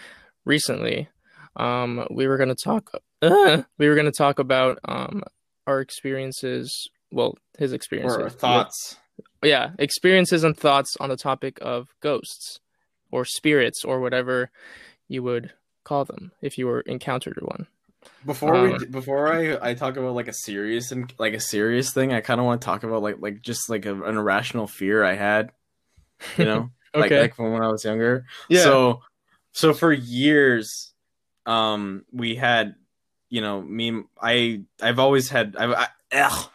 [0.45, 1.09] recently.
[1.55, 2.91] Um, we were gonna talk.
[3.21, 5.23] Uh, we were gonna talk about um
[5.67, 6.89] our experiences.
[7.11, 8.17] Well, his experiences.
[8.17, 8.97] Or with- thoughts.
[9.43, 12.59] yeah, experiences and thoughts on the topic of ghosts
[13.11, 14.51] or spirits or whatever
[15.07, 17.67] you would call them if you were encountered one.
[18.25, 21.93] Before we Um, before I I talk about like a serious and like a serious
[21.93, 24.67] thing, I kind of want to talk about like like just like a, an irrational
[24.67, 25.51] fear I had,
[26.37, 27.21] you know, like Okay.
[27.21, 28.25] like from when I was younger.
[28.49, 28.63] Yeah.
[28.63, 29.01] So
[29.51, 30.93] so for years,
[31.45, 32.75] um, we had,
[33.29, 34.03] you know, me.
[34.21, 35.55] I I've always had.
[35.57, 36.49] I I, ugh.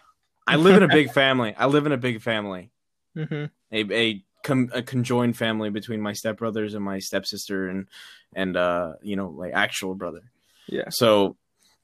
[0.47, 1.55] I live in a big family.
[1.57, 2.71] I live in a big family.
[3.15, 7.87] hmm A a, com, a conjoined family between my stepbrothers and my stepsister and
[8.35, 10.23] and uh you know like actual brother.
[10.67, 10.85] Yeah.
[10.91, 11.37] So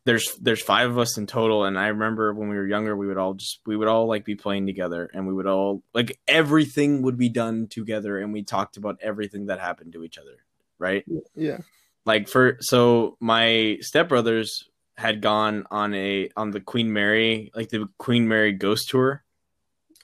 [0.06, 3.08] there's there's five of us in total, and I remember when we were younger, we
[3.08, 6.18] would all just we would all like be playing together, and we would all like
[6.28, 10.36] everything would be done together, and we talked about everything that happened to each other,
[10.78, 11.04] right?
[11.34, 11.58] Yeah.
[12.04, 14.48] Like for so my stepbrothers
[14.96, 19.24] had gone on a on the Queen Mary like the Queen Mary ghost tour,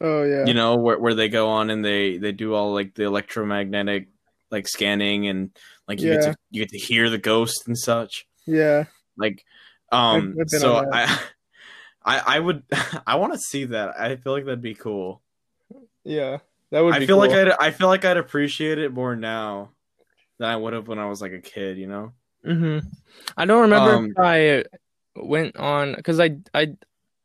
[0.01, 0.47] Oh yeah.
[0.47, 4.09] you know, where where they go on and they they do all like the electromagnetic
[4.51, 5.51] like scanning and
[5.87, 8.85] like you get to you get to hear the ghost and such yeah.
[9.17, 9.45] like
[9.93, 11.19] um I've- I've been so I,
[12.05, 12.63] I i would
[13.07, 15.23] i want to see that i feel like that'd be cool
[16.05, 16.39] Yeah.
[16.71, 16.95] That would.
[16.95, 19.71] i feel like i'd i feel like i'd appreciate it more now
[20.39, 22.13] than i would have when i was like a kid you know
[22.45, 22.79] hmm
[23.37, 24.65] I don't remember Um, if I
[25.15, 26.75] went on because I I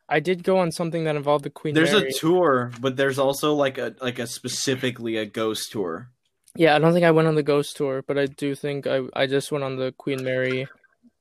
[0.10, 1.74] I did go on something that involved the Queen.
[1.74, 1.86] Mary.
[1.88, 2.10] There's Mary.
[2.10, 6.10] a tour but there's also like a like a specifically a ghost tour
[6.56, 9.02] yeah, I don't think I went on the Ghost tour, but I do think I
[9.14, 10.68] I just went on the Queen Mary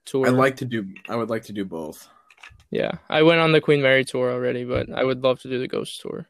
[0.07, 0.27] tour.
[0.27, 2.09] i'd like to do i would like to do both
[2.71, 5.59] Yeah, I went on the Queen Mary tour already, but I would love to do
[5.61, 6.27] the Ghost tour.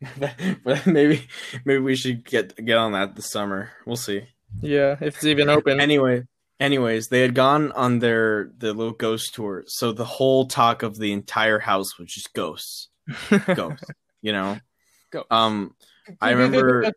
[0.64, 1.26] but maybe
[1.64, 4.24] maybe we should get get on that this summer we'll see
[4.62, 5.80] Yeah, if it's even open.
[5.80, 6.24] anyway
[6.60, 10.96] anyways they had gone on their the little ghost tour so the whole talk of
[10.98, 12.88] the entire house was just ghosts
[13.54, 13.90] ghosts
[14.22, 14.58] you know
[15.12, 15.28] Ghosts.
[15.30, 15.74] um
[16.20, 16.90] i remember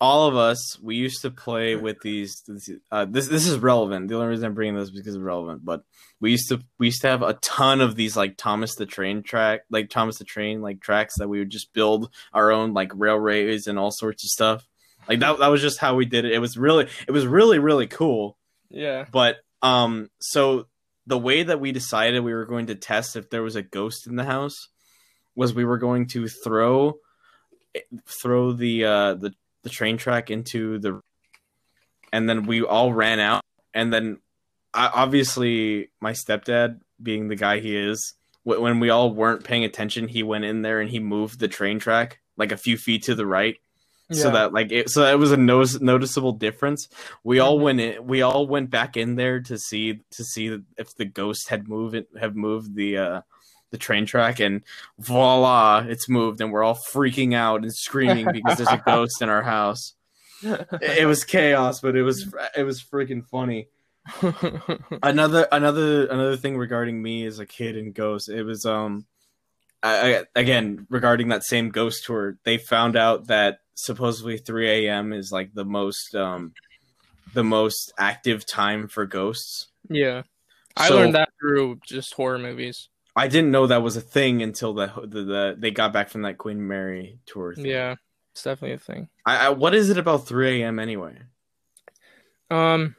[0.00, 2.42] all of us we used to play with these
[2.90, 4.08] uh, this this is relevant.
[4.08, 5.82] The only reason i'm bringing this is because it's relevant but
[6.20, 9.22] we used to we used to have a ton of these like thomas the train
[9.22, 12.92] track like thomas the train like tracks that we would just build our own like
[12.94, 14.66] railways and all sorts of stuff.
[15.08, 16.32] Like that, that was just how we did it.
[16.32, 18.36] It was really it was really really cool.
[18.68, 19.06] Yeah.
[19.10, 20.66] but um, so
[21.06, 24.06] the way that we decided we were going to test if there was a ghost
[24.06, 24.68] in the house
[25.34, 26.94] was we were going to throw
[28.06, 31.00] throw the uh the the train track into the
[32.12, 33.42] and then we all ran out
[33.74, 34.18] and then
[34.74, 40.08] I, obviously my stepdad being the guy he is when we all weren't paying attention
[40.08, 43.14] he went in there and he moved the train track like a few feet to
[43.14, 43.56] the right
[44.12, 46.88] so that like it, so that was a notice, noticeable difference.
[47.22, 47.62] We all Mhm.
[47.62, 51.48] went in, we all went back in there to see to see if the ghost
[51.48, 53.20] had moved it, have moved the uh
[53.70, 54.62] the train track, and
[54.98, 59.28] voila, it's moved, and we're all freaking out and screaming because there's a ghost in
[59.28, 59.94] our house.
[60.42, 60.68] It,
[61.00, 63.68] it was chaos, but it was it was freaking funny.
[65.02, 69.06] Another another another thing regarding me as a kid and ghosts, it was um,
[69.82, 75.12] I, again regarding that same ghost tour, they found out that supposedly 3 a.m.
[75.12, 76.52] is like the most um,
[77.34, 79.68] the most active time for ghosts.
[79.88, 80.22] yeah.
[80.76, 82.88] I So- learned that through just horror movies.
[83.16, 86.22] I didn't know that was a thing until the the, the they got back from
[86.22, 87.54] that Queen Mary tour.
[87.54, 87.66] Thing.
[87.66, 87.96] Yeah,
[88.32, 89.08] it's definitely a thing.
[89.26, 90.78] I, I, what is it about 3 a.m.
[90.78, 91.18] anyway?
[92.50, 92.96] Um,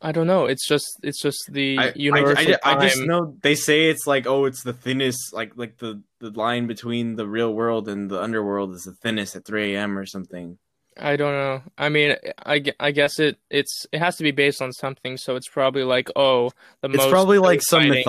[0.00, 0.46] I don't know.
[0.46, 4.06] It's just it's just the I, I, universal I, I just know they say it's
[4.06, 8.10] like oh it's the thinnest like like the the line between the real world and
[8.10, 9.98] the underworld is the thinnest at 3 a.m.
[9.98, 10.58] or something.
[11.00, 11.62] I don't know.
[11.76, 15.16] I mean, I, I guess it it's it has to be based on something.
[15.16, 18.04] So it's probably like oh the It's most probably like some sighting-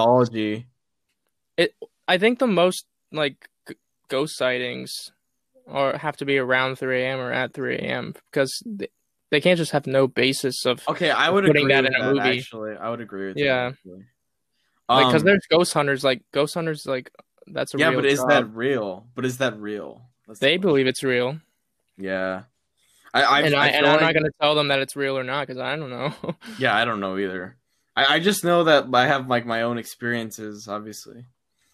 [1.59, 1.93] mythology.
[2.07, 3.75] I think the most like g-
[4.07, 5.11] ghost sightings
[5.67, 7.19] are have to be around 3 a.m.
[7.19, 8.13] or at 3 a.m.
[8.31, 8.87] because they,
[9.31, 12.01] they can't just have no basis of Okay, I would Putting agree that with in
[12.01, 12.39] a that, movie.
[12.39, 13.71] Actually, I would agree with Yeah.
[14.87, 17.11] like because Um, there's ghost hunters like ghost hunters like
[17.47, 18.29] that's a yeah, real but is job.
[18.29, 19.05] that real?
[19.15, 20.01] But is that real?
[20.27, 20.61] That's they question.
[20.61, 21.39] believe it's real
[21.97, 22.43] Yeah.
[23.13, 25.23] I, I, and, I, I and I'm not gonna tell them that it's real or
[25.23, 26.13] not because I don't know.
[26.59, 27.55] Yeah, I don't know either.
[27.95, 31.25] I, I just know that I have like my own experiences, obviously.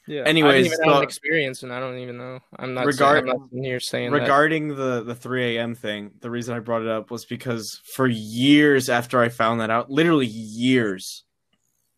[0.08, 0.22] Yeah.
[0.22, 2.40] Anyways, I have an experience, and I don't even know.
[2.58, 2.86] I'm not.
[2.86, 4.22] Regard- saying, I'm not saying that.
[4.22, 5.76] Regarding the the 3 a.m.
[5.76, 9.70] thing, the reason I brought it up was because for years after I found that
[9.70, 11.24] out, literally years,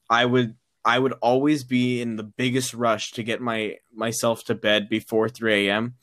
[0.09, 4.55] I would I would always be in the biggest rush to get my myself to
[4.55, 5.95] bed before 3 a.m.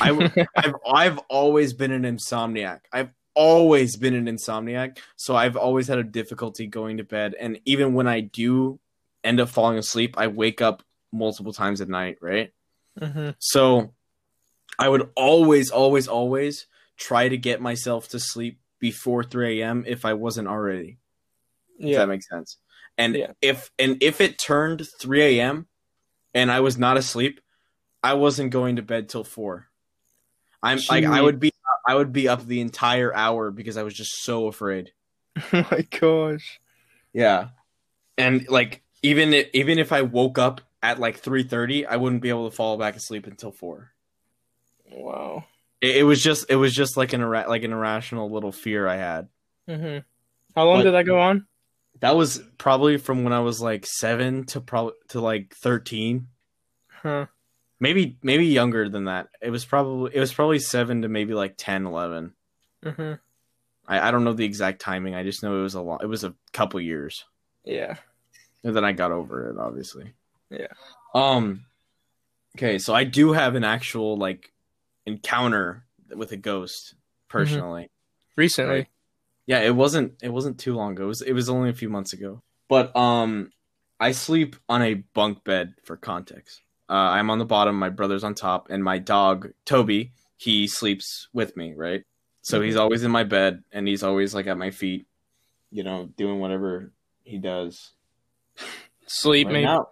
[0.00, 2.80] I I've I've always been an insomniac.
[2.92, 7.34] I've always been an insomniac, so I've always had a difficulty going to bed.
[7.38, 8.80] And even when I do
[9.22, 10.82] end up falling asleep, I wake up
[11.14, 12.18] multiple times at night.
[12.20, 12.52] Right.
[13.00, 13.34] Mhm.
[13.38, 13.94] So
[14.78, 19.84] I would always, always, always try to get myself to sleep before 3 a.m.
[19.86, 20.98] if I wasn't already.
[21.78, 21.98] If Yeah.
[22.00, 22.58] that makes sense.
[22.98, 23.32] And Yeah.
[23.40, 25.66] if and if it turned 3 a.m.
[26.34, 27.40] and I was not asleep,
[28.02, 29.68] I wasn't going to bed till four.
[30.62, 31.50] I'm like I would be
[31.86, 34.92] I would be up the entire hour because I was just so afraid.
[35.52, 36.60] oh my gosh.
[37.12, 37.48] Yeah.
[38.16, 42.28] And like even i- even if I woke up at like 3:30, I wouldn't be
[42.28, 43.90] able to fall back asleep until 4.
[44.92, 45.44] Wow.
[45.80, 48.86] It, it was just it was just like an ira- like an irrational little fear
[48.86, 49.28] I had.
[49.68, 49.98] hmm
[50.54, 51.46] How long But- did that go on?
[52.00, 56.26] That was probably from when I was like 7 to probably to like 13.
[56.88, 57.26] Huh.
[57.80, 59.28] Maybe maybe younger than that.
[59.40, 62.32] It was probably it was probably 7 to maybe like 10, 11.
[62.82, 63.12] hmm
[63.86, 65.14] I, I don't know the exact timing.
[65.14, 66.02] I just know it was a lot.
[66.02, 67.24] It was a couple years.
[67.64, 67.96] Yeah.
[68.64, 70.14] And then I got over it, obviously.
[70.58, 70.66] Yeah.
[71.14, 71.64] Um.
[72.56, 74.52] Okay, so I do have an actual like
[75.06, 76.94] encounter with a ghost
[77.28, 77.90] personally.
[78.36, 78.74] Recently.
[78.74, 78.86] Right.
[79.46, 80.14] Yeah, it wasn't.
[80.22, 81.04] It wasn't too long ago.
[81.04, 81.22] It was.
[81.22, 82.42] It was only a few months ago.
[82.68, 83.50] But um,
[84.00, 86.62] I sleep on a bunk bed for context.
[86.88, 87.78] Uh, I'm on the bottom.
[87.78, 91.74] My brother's on top, and my dog Toby he sleeps with me.
[91.76, 92.02] Right.
[92.42, 95.06] So he's always in my bed, and he's always like at my feet,
[95.70, 97.92] you know, doing whatever he does.
[99.06, 99.64] Sleep, Right maybe.
[99.64, 99.88] now-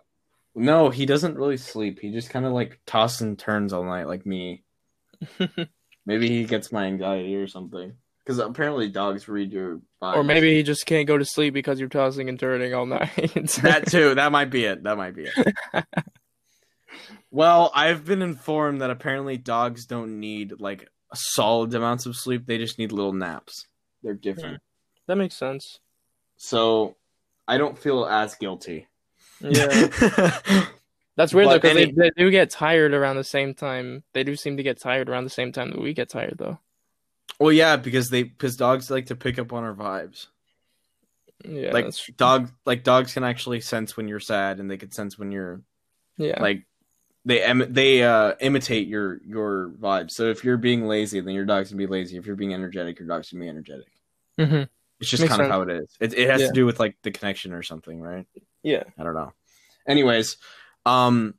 [0.54, 1.98] No, he doesn't really sleep.
[2.00, 4.62] He just kind of like tosses and turns all night, like me.
[6.06, 7.94] Maybe he gets my anxiety or something.
[8.24, 10.14] Because apparently dogs read your vibes.
[10.16, 13.10] or maybe he just can't go to sleep because you're tossing and turning all night.
[13.62, 14.14] that too.
[14.14, 14.84] That might be it.
[14.84, 15.84] That might be it.
[17.32, 22.46] well, I've been informed that apparently dogs don't need like solid amounts of sleep.
[22.46, 23.66] They just need little naps.
[24.04, 24.56] They're different.
[24.56, 25.02] Hmm.
[25.08, 25.80] that makes sense.
[26.36, 26.96] So
[27.48, 28.86] I don't feel as guilty.
[29.42, 30.66] Yeah.
[31.16, 34.02] That's weird though, because any- they, they do get tired around the same time.
[34.14, 36.58] They do seem to get tired around the same time that we get tired, though.
[37.38, 40.26] well, yeah, because they because dogs like to pick up on our vibes.
[41.44, 45.18] Yeah, like dog like dogs can actually sense when you're sad and they can sense
[45.18, 45.60] when you're
[46.16, 46.62] yeah, like
[47.24, 50.12] they em- they uh imitate your your vibes.
[50.12, 52.16] So if you're being lazy, then your dog's gonna be lazy.
[52.16, 53.88] If you're being energetic, your dog's gonna be energetic.
[54.38, 54.62] hmm
[55.00, 55.88] It's just Makes kind of how it is.
[56.00, 56.46] It it has Yeah.
[56.46, 58.26] to do with like the connection or something, right?
[58.62, 58.84] yeah.
[58.96, 59.32] I don't know.
[59.86, 60.36] Anyways,
[60.86, 61.34] um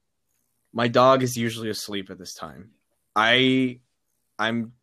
[0.73, 2.71] my dog is usually asleep at this time.
[3.15, 3.79] I
[4.39, 4.73] I'm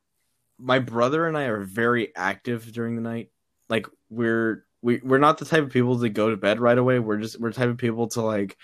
[0.58, 3.30] my brother and I are very active during the night.
[3.68, 6.98] Like we're we we're not the type of people to go to bed right away.
[6.98, 8.56] We're just we're the type of people to like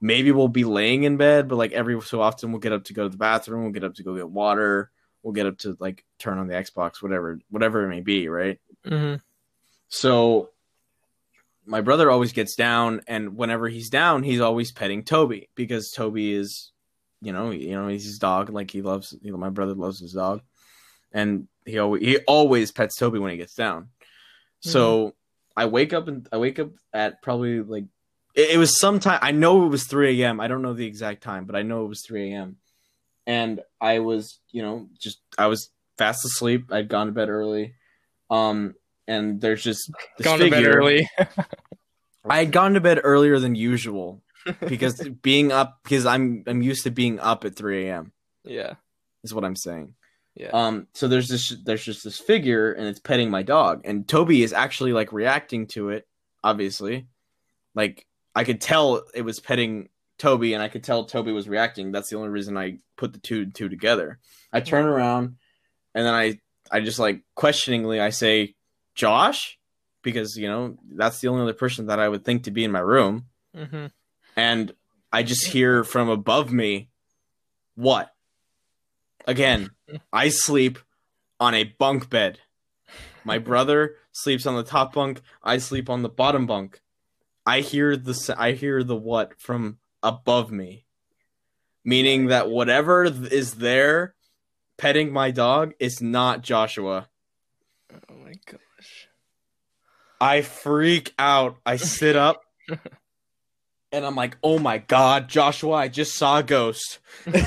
[0.00, 2.92] maybe we'll be laying in bed, but like every so often we'll get up to
[2.92, 4.90] go to the bathroom, we'll get up to go get water,
[5.22, 8.60] we'll get up to like turn on the Xbox, whatever whatever it may be, right?
[8.86, 9.14] hmm
[9.88, 10.50] So
[11.66, 16.32] my brother always gets down, and whenever he's down, he's always petting Toby because Toby
[16.32, 16.72] is,
[17.20, 18.50] you know, you know, he's his dog.
[18.50, 20.42] Like he loves, you know, my brother loves his dog,
[21.12, 23.88] and he always he always pets Toby when he gets down.
[24.60, 25.14] So
[25.56, 27.84] I wake up and I wake up at probably like
[28.34, 29.18] it, it was sometime.
[29.22, 30.40] I know it was three a.m.
[30.40, 32.56] I don't know the exact time, but I know it was three a.m.
[33.26, 36.72] And I was, you know, just I was fast asleep.
[36.72, 37.74] I'd gone to bed early.
[38.30, 38.74] Um,
[39.06, 41.08] and there's just this Gone to bed figure- early.
[42.28, 44.22] I had gone to bed earlier than usual
[44.66, 48.12] because being up because I'm I'm used to being up at 3 a.m.
[48.44, 48.74] yeah.
[49.22, 49.94] is what I'm saying.
[50.34, 50.48] Yeah.
[50.52, 54.42] Um so there's this there's just this figure and it's petting my dog and Toby
[54.42, 56.08] is actually like reacting to it
[56.42, 57.06] obviously.
[57.74, 61.92] Like I could tell it was petting Toby and I could tell Toby was reacting.
[61.92, 64.18] That's the only reason I put the two two together.
[64.52, 65.36] I turn around
[65.94, 66.40] and then I
[66.72, 68.54] I just like questioningly I say
[68.94, 69.58] Josh
[70.02, 72.70] because you know that's the only other person that I would think to be in
[72.72, 73.86] my room hmm
[74.36, 74.72] and
[75.12, 76.88] I just hear from above me,
[77.76, 78.12] what?
[79.28, 79.70] Again,
[80.12, 80.80] I sleep
[81.38, 82.40] on a bunk bed.
[83.22, 85.20] My brother sleeps on the top bunk.
[85.42, 86.80] I sleep on the bottom bunk.
[87.46, 90.86] I hear the I hear the what from above me,
[91.84, 94.14] meaning that whatever is there
[94.78, 97.08] petting my dog is not Joshua.
[97.92, 98.60] Oh my gosh.
[100.24, 101.58] I freak out.
[101.66, 102.44] I sit up
[103.92, 106.98] and I'm like, oh my god, Joshua, I just saw a ghost.
[107.26, 107.42] and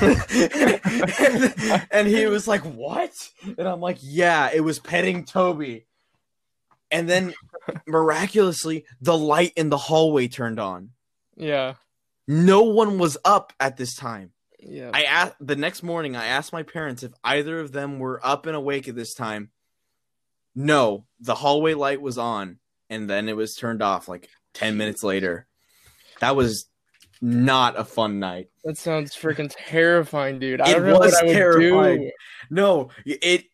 [2.06, 3.10] he was like, what?
[3.44, 5.86] And I'm like, yeah, it was petting Toby.
[6.92, 7.34] And then
[7.84, 10.90] miraculously, the light in the hallway turned on.
[11.36, 11.74] Yeah.
[12.28, 14.30] No one was up at this time.
[14.60, 14.92] Yeah.
[14.94, 16.14] I asked the next morning.
[16.14, 19.50] I asked my parents if either of them were up and awake at this time.
[20.54, 22.60] No, the hallway light was on,
[22.90, 25.46] and then it was turned off like ten minutes later.
[26.20, 26.66] That was
[27.20, 28.48] not a fun night.
[28.64, 30.60] that sounds freaking terrifying, dude.
[30.60, 32.10] I It don't know was what I would terrifying.
[32.50, 33.44] No, it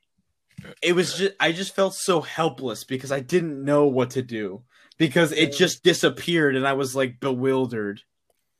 [0.82, 4.62] it was just I just felt so helpless because I didn't know what to do
[4.99, 8.03] because it just disappeared and I was like bewildered.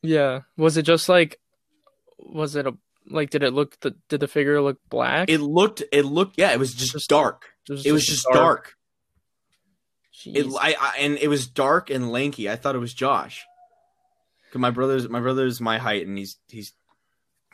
[0.03, 0.41] Yeah.
[0.57, 1.41] Was it just like
[2.19, 2.75] was it a
[3.09, 5.29] like did it look the did the figure look black?
[5.29, 7.47] It looked it looked yeah, it was just dark.
[7.69, 8.75] It was just dark.
[10.27, 12.49] It I, I and it was dark and lanky.
[12.49, 13.45] I thought it was Josh.
[14.53, 16.73] 'Cause my brother's my brother's my height and he's he's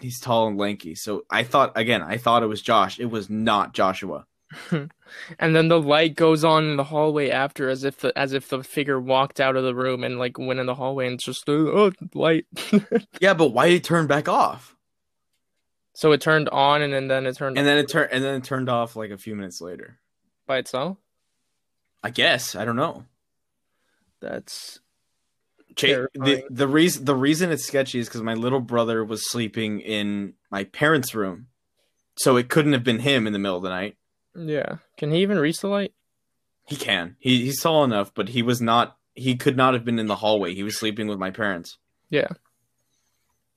[0.00, 0.94] he's tall and lanky.
[0.94, 3.00] So I thought again, I thought it was Josh.
[3.00, 4.26] It was not Joshua.
[4.70, 8.48] and then the light goes on in the hallway after as if the as if
[8.48, 11.24] the figure walked out of the room and like went in the hallway and it's
[11.24, 12.46] just uh, oh light.
[13.20, 14.76] Yeah, but why did it turn back off?
[15.92, 18.36] so it turned on and then, then it turned And then it turned and then
[18.36, 19.98] it turned off like a few minutes later.
[20.46, 20.96] by itself.
[22.02, 23.04] I guess I don't know.
[24.20, 24.80] That's
[25.76, 29.80] Cha- the the reason the reason it's sketchy is because my little brother was sleeping
[29.80, 31.46] in my parents' room,
[32.16, 33.96] so it couldn't have been him in the middle of the night.
[34.34, 34.76] yeah.
[34.96, 35.92] Can he even reach the light?
[36.66, 37.16] He can.
[37.18, 38.96] He he's tall enough, but he was not.
[39.14, 40.54] He could not have been in the hallway.
[40.54, 41.78] He was sleeping with my parents.
[42.10, 42.28] Yeah.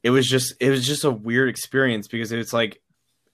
[0.04, 0.54] It was just.
[0.60, 2.82] It was just a weird experience because it's like,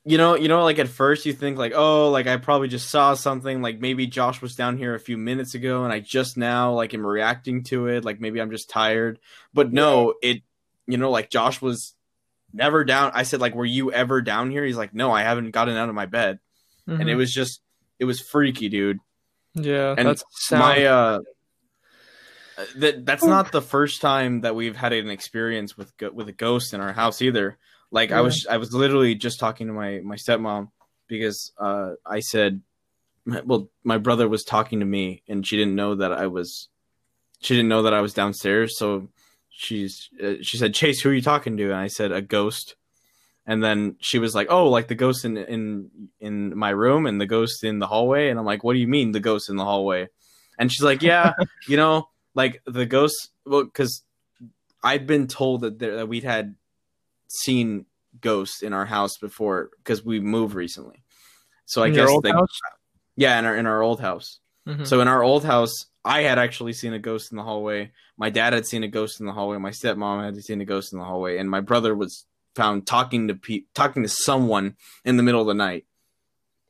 [0.10, 2.90] you know, you know, like at first you think like, oh, like I probably just
[2.90, 3.62] saw something.
[3.62, 6.94] Like maybe Josh was down here a few minutes ago, and I just now like
[6.96, 8.04] am reacting to it.
[8.04, 9.20] Like maybe I'm just tired.
[9.54, 10.42] But no, it.
[10.88, 11.94] You know, like Josh was
[12.52, 13.12] never down.
[13.14, 14.66] I said like, were you ever down here?
[14.66, 16.40] He's like, no, I haven't gotten out of my bed,
[16.88, 17.18] and it Mhm.
[17.18, 17.62] was just.
[18.00, 18.98] It was freaky, dude.
[19.54, 19.94] yeah.
[19.98, 21.20] and that's my uh
[22.78, 26.74] that that's not the first time that we've had an experience with with a ghost
[26.74, 27.58] in our house either
[27.92, 30.70] like i was i was literally just talking to my my stepmom
[31.08, 32.62] because uh i said
[33.46, 36.70] well my brother was talking to me and she didn't know that i was
[37.40, 38.78] she didn't know that i was downstairs.
[38.78, 39.10] So
[39.50, 41.66] she's uh, she said chase who are you talking to?
[41.66, 42.76] And i said a ghost.
[43.46, 47.20] And then she was like oh like the ghost in in in my room and
[47.20, 48.30] the ghost in the hallway?
[48.30, 50.10] And i'm like what do you mean the ghost in the hallway?
[50.58, 51.34] And she's like yeah
[51.68, 54.04] you know like the ghost, well because
[54.84, 56.56] I've been told that there that we'd had
[57.30, 57.86] seen
[58.22, 61.04] ghosts in our house before because we moved recently
[61.66, 62.60] so i In guess they, house?
[63.16, 64.86] yeah in our in our old house Mhm.
[64.86, 65.74] so in our old house,
[66.06, 67.92] I had actually seen a ghost in the hallway.
[68.18, 69.58] My dad had seen a ghost in the hallway.
[69.58, 72.26] My stepmom had seen a ghost in the hallway, and my brother was
[72.56, 74.76] found talking to pe- talking to someone
[75.06, 75.86] in the middle of the night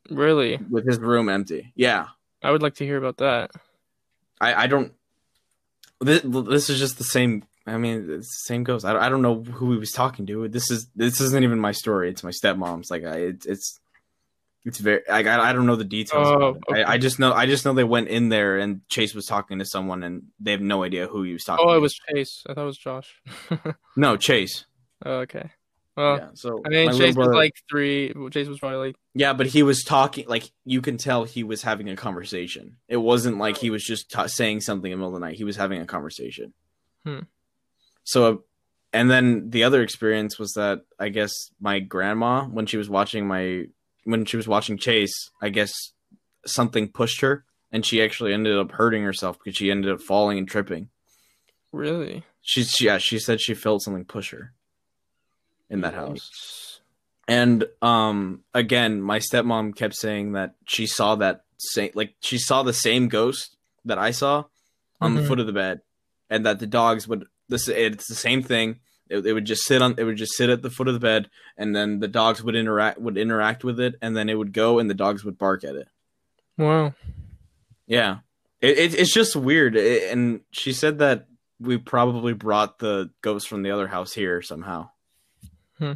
[0.09, 1.73] really, with his room empty.
[1.75, 2.07] Yeah,
[2.41, 3.51] I would like to hear about that.
[4.39, 4.93] I, I don't.
[5.99, 7.43] This, this is just the same.
[7.69, 8.83] I mean, the same goes.
[8.85, 10.47] I, don't- I don't know who he was talking to.
[10.47, 12.09] This is this isn't even my story.
[12.09, 12.89] It's my stepmom's.
[12.91, 13.79] Like I, it, it's
[14.65, 15.07] It's very.
[15.09, 15.19] I.
[15.19, 16.27] I don't know the details.
[16.27, 16.83] Oh, okay.
[16.83, 17.31] I, I just know.
[17.33, 20.51] I just know they went in there and Chase was talking to someone and they
[20.51, 21.65] have no idea who he was talking.
[21.65, 21.69] To.
[21.69, 21.77] Oh, to.
[21.77, 22.43] it was Chase.
[22.47, 23.21] I thought it was Josh.
[23.95, 24.65] no Chase.
[25.05, 25.51] oh, okay.
[25.97, 26.29] Well, yeah.
[26.33, 28.13] So I mean, Chase was like three.
[28.31, 31.61] Chase was probably like, Yeah, but he was talking like you can tell he was
[31.63, 32.77] having a conversation.
[32.87, 35.35] It wasn't like he was just ta saying something in the middle of the night.
[35.35, 36.53] He was having a conversation.
[37.05, 37.19] Hmm.
[38.11, 38.43] So,
[38.91, 41.31] and then the other experience was that I guess
[41.61, 43.65] my grandma, when she was watching my
[44.03, 45.71] when she was watching Chase, I guess
[46.45, 50.39] something pushed her, and she actually ended up hurting herself because she ended up falling
[50.39, 50.89] and tripping.
[51.71, 52.23] really?
[52.41, 54.53] She, she yeah, she said she felt something push her
[55.69, 56.81] in that house.
[57.27, 62.63] And um again, my stepmom kept saying that she saw that same like she saw
[62.63, 63.55] the same ghost
[63.85, 64.45] that I saw
[64.99, 65.27] on the Mhm.
[65.27, 65.81] foot of the bed,
[66.27, 68.79] and that the dogs would this it's the same thing.
[69.09, 70.99] It, it would just sit on it would just sit at the foot of the
[70.99, 74.53] bed, and then the dogs would interact would interact with it, and then it would
[74.53, 75.87] go, and the dogs would bark at it.
[76.57, 76.93] Wow.
[77.87, 78.19] Yeah,
[78.61, 79.75] it, it it's just weird.
[79.75, 81.27] It- and she said that
[81.59, 84.89] we probably brought the ghost from the other house here somehow.
[85.77, 85.93] Hmm.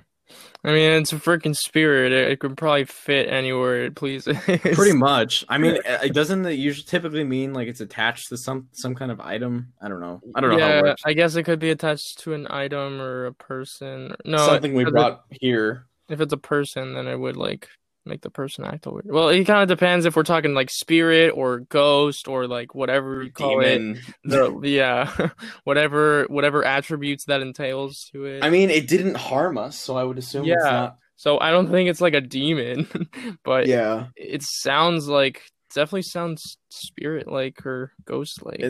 [0.66, 2.14] I mean, it's a freaking spirit.
[2.14, 4.38] It, it could probably fit anywhere it pleases.
[4.40, 5.44] Pretty much.
[5.50, 9.12] I mean, it doesn't it usually typically mean like it's attached to some some kind
[9.12, 9.74] of item.
[9.82, 10.22] I don't know.
[10.34, 11.02] I don't know how yeah, it works.
[11.06, 14.16] I guess it could be attached to an item or a person.
[14.26, 15.88] No, Something we if it- brought here.
[16.10, 17.70] If it's a person, then it would like
[18.06, 19.06] make the person act weird.
[19.06, 23.24] Well, it kind of depends if we're talking like spirit or ghost or like whatever
[23.24, 23.82] you call it.
[24.26, 25.30] The, yeah,
[25.66, 28.44] whatever whatever attributes that entails to it.
[28.44, 30.72] I mean, it didn't harm us, so I would assume it's Yeah.
[30.72, 30.98] not.
[31.18, 32.88] so I don't think it's like a demon,
[33.44, 35.42] but Yeah, it sounds like
[35.74, 38.62] definitely sounds spirit like or ghost like.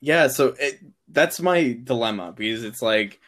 [0.00, 0.28] yeah.
[0.28, 0.78] So it,
[1.08, 3.20] that's my dilemma because it's like,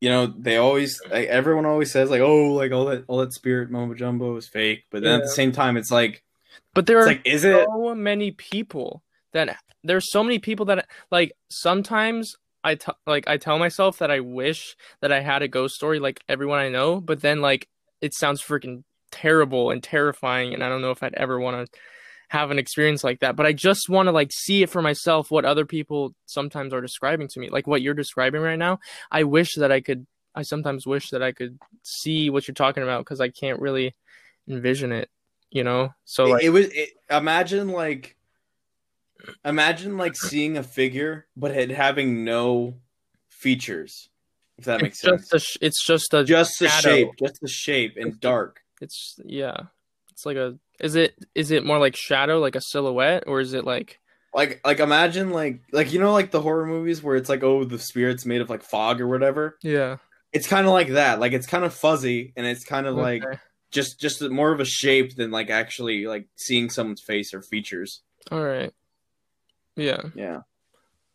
[0.00, 3.32] you know, they always like, everyone always says like, oh, like all that all that
[3.32, 6.22] spirit mumbo jumbo is fake, but then at the same time, it's like,
[6.74, 7.66] But there are like, is it?
[7.66, 13.36] so many people that there's so many people that like sometimes I t- like I
[13.36, 17.00] tell myself that I wish that I had a ghost story like everyone I know,
[17.00, 17.68] but then like
[18.00, 21.78] it sounds freaking terrible and terrifying, and I don't know if I'd ever want to
[22.28, 23.36] have an experience like that.
[23.36, 26.80] But I just want to like see it for myself what other people sometimes are
[26.80, 28.80] describing to me, like what you're describing right now.
[29.10, 30.06] I wish that I could.
[30.34, 33.94] I sometimes wish that I could see what you're talking about because I can't really
[34.48, 35.08] envision it.
[35.50, 38.18] You know, so it, like it was it, imagine like
[39.44, 42.74] imagine like seeing a figure but it having no
[43.28, 44.08] features
[44.58, 47.40] if that makes it's sense just a sh- it's just a just the shape just
[47.40, 49.56] the shape and dark it's yeah
[50.10, 53.52] it's like a is it is it more like shadow like a silhouette or is
[53.52, 53.98] it like
[54.34, 57.64] like like imagine like like you know like the horror movies where it's like oh
[57.64, 59.58] the spirit's made of like fog or whatever?
[59.62, 59.96] Yeah.
[60.32, 61.20] It's kind of like that.
[61.20, 63.24] Like it's kind of fuzzy and it's kind of like
[63.70, 68.02] just just more of a shape than like actually like seeing someone's face or features.
[68.30, 68.72] All right.
[69.76, 70.02] Yeah.
[70.14, 70.40] Yeah,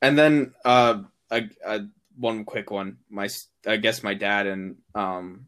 [0.02, 1.82] and then uh, a, a
[2.18, 2.98] one quick one.
[3.10, 3.30] My
[3.66, 5.48] I guess my dad and um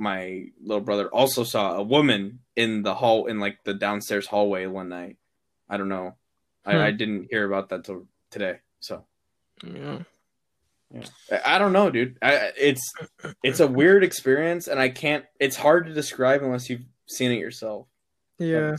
[0.00, 4.66] my little brother also saw a woman in the hall in like the downstairs hallway
[4.66, 5.16] one night.
[5.68, 6.16] I don't know.
[6.64, 6.70] Hmm.
[6.70, 8.58] I, I didn't hear about that till today.
[8.80, 9.04] So
[9.62, 10.00] yeah
[11.30, 12.16] I, I don't know, dude.
[12.22, 12.92] I, it's
[13.42, 15.24] it's a weird experience, and I can't.
[15.38, 17.86] It's hard to describe unless you've seen it yourself.
[18.38, 18.76] Yeah.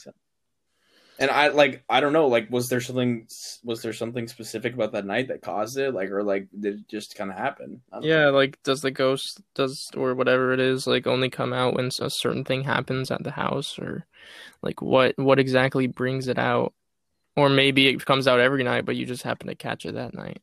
[1.22, 3.28] And I like I don't know like was there something
[3.64, 6.88] was there something specific about that night that caused it like or like did it
[6.88, 7.82] just kind of happen?
[8.02, 8.32] Yeah know.
[8.32, 12.10] like does the ghost does or whatever it is like only come out when a
[12.10, 14.08] certain thing happens at the house or
[14.64, 16.74] like what what exactly brings it out
[17.38, 20.16] or maybe it comes out every night but you just happen to catch it that
[20.16, 20.42] night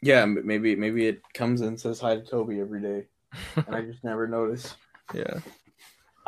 [0.00, 3.06] yeah maybe maybe it comes and says hi to Toby every day
[3.56, 4.76] and I just never notice.
[5.12, 5.40] yeah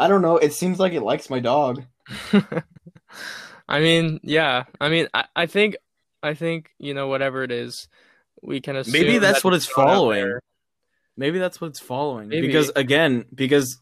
[0.00, 0.38] I don't know.
[0.38, 1.84] It seems like it likes my dog.
[3.70, 4.64] I mean, yeah.
[4.80, 5.76] I mean, I, I think,
[6.22, 7.88] I think you know, whatever it is,
[8.42, 8.92] we can assume.
[8.92, 10.38] Maybe that's that what it's following.
[11.16, 12.46] Maybe that's what it's following Maybe.
[12.46, 13.78] because again because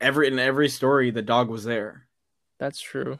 [0.00, 2.06] every in every story the dog was there.
[2.58, 3.18] That's true.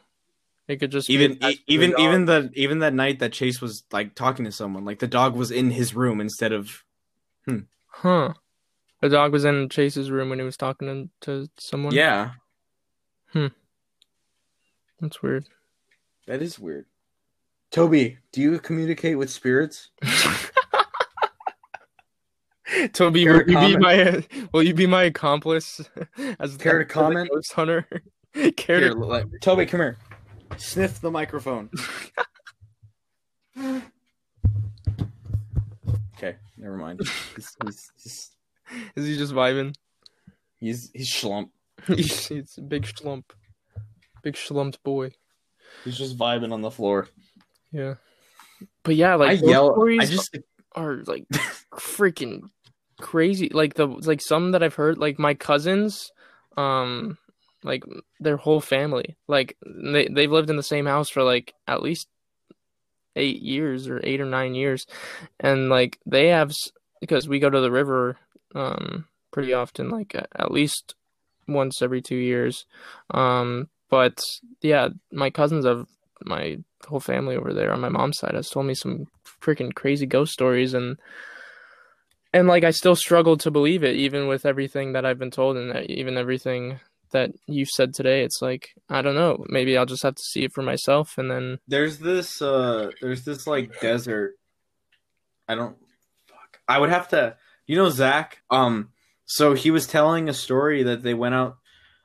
[0.67, 3.61] It could just be Even to the even even the even that night that Chase
[3.61, 6.83] was like talking to someone like the dog was in his room instead of
[7.87, 8.33] huh.
[9.01, 11.93] The dog was in Chase's room when he was talking to, to someone.
[11.93, 12.31] yeah.
[13.31, 13.47] Hmm.
[14.99, 15.45] That's weird.
[16.27, 16.85] That is weird.
[17.71, 19.89] Toby, do you communicate with spirits?
[22.93, 25.81] Toby, Care will to you be my will you be my accomplice
[26.39, 27.29] as Care to the comment?
[27.31, 27.87] ghost hunter?
[28.57, 29.97] Care Here, to let- Toby, come here.
[30.57, 31.69] Sniff the microphone.
[36.17, 36.99] okay, never mind.
[37.35, 38.31] He's he's he's,
[38.95, 39.75] Is he just vibing?
[40.57, 41.49] he's, he's schlump.
[41.87, 43.23] He's, he's a big schlump.
[44.23, 45.11] big schlumped boy.
[45.83, 47.07] He's just vibing on the floor.
[47.71, 47.95] Yeah.
[48.83, 49.73] But yeah, like I yell.
[49.73, 50.37] stories I just
[50.75, 51.27] are like
[51.75, 52.49] freaking
[52.99, 53.49] crazy.
[53.49, 56.11] Like the like some that I've heard, like my cousins,
[56.57, 57.17] um,
[57.63, 57.83] like
[58.19, 62.07] their whole family, like they they've lived in the same house for like at least
[63.15, 64.85] eight years or eight or nine years,
[65.39, 66.51] and like they have
[67.01, 68.17] because we go to the river,
[68.53, 70.95] um, pretty often, like at, at least
[71.47, 72.65] once every two years,
[73.11, 73.69] um.
[73.89, 74.19] But
[74.61, 75.87] yeah, my cousins have
[76.23, 76.57] my
[76.87, 79.07] whole family over there on my mom's side has told me some
[79.41, 80.97] freaking crazy ghost stories and
[82.33, 85.57] and like I still struggle to believe it even with everything that I've been told
[85.57, 86.79] and even everything
[87.11, 90.43] that you've said today it's like I don't know maybe I'll just have to see
[90.43, 94.35] it for myself and then there's this uh there's this like desert.
[95.47, 95.77] I don't
[96.27, 96.59] fuck.
[96.67, 97.35] I would have to
[97.67, 98.41] you know Zach?
[98.49, 98.89] Um
[99.25, 101.57] so he was telling a story that they went out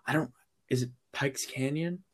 [0.06, 0.32] I don't
[0.68, 2.04] is it Pikes Canyon?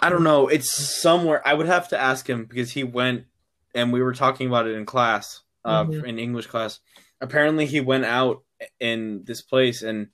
[0.00, 0.48] I don't know.
[0.48, 1.46] It's somewhere.
[1.46, 3.26] I would have to ask him because he went
[3.74, 6.04] and we were talking about it in class, uh, Mhm.
[6.04, 6.80] in English class.
[7.20, 8.42] Apparently, he went out
[8.78, 10.08] in this place and,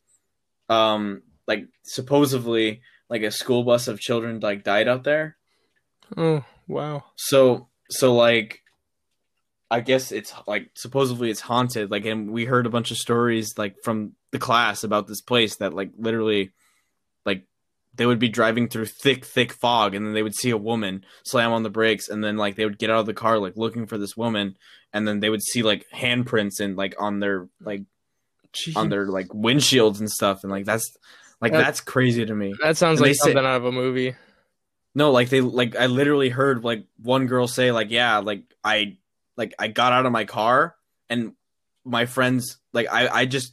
[0.69, 5.37] um, like supposedly, like a school bus of children like died out there.
[6.17, 8.63] oh wow So, so like,
[9.71, 11.91] I guess it's like supposedly it's haunted.
[11.91, 15.57] Like, and we heard a bunch of stories like from the class about this place
[15.57, 16.53] that like literally,
[17.97, 21.05] they would be driving through thick, thick fog, and then they would see a woman
[21.25, 23.57] slam on the brakes, and then like they would get out of the car like
[23.57, 24.57] looking for this woman,
[24.93, 27.83] and then they would see like handprints and like on their like
[28.75, 30.97] on their like windshields and stuff, and like that's
[31.41, 32.55] like That- that's crazy to me.
[32.63, 34.15] that sounds and like they say- something out of a movie
[34.95, 38.97] No, like they like I literally heard like one girl say like yeah, like I
[39.37, 40.75] like I got out of my car
[41.11, 41.33] and
[41.85, 43.53] my friends like I I just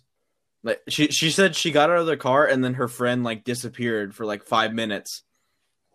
[0.63, 3.43] like she she said she got out of the car and then her friend like
[3.43, 5.23] disappeared for like 5 minutes.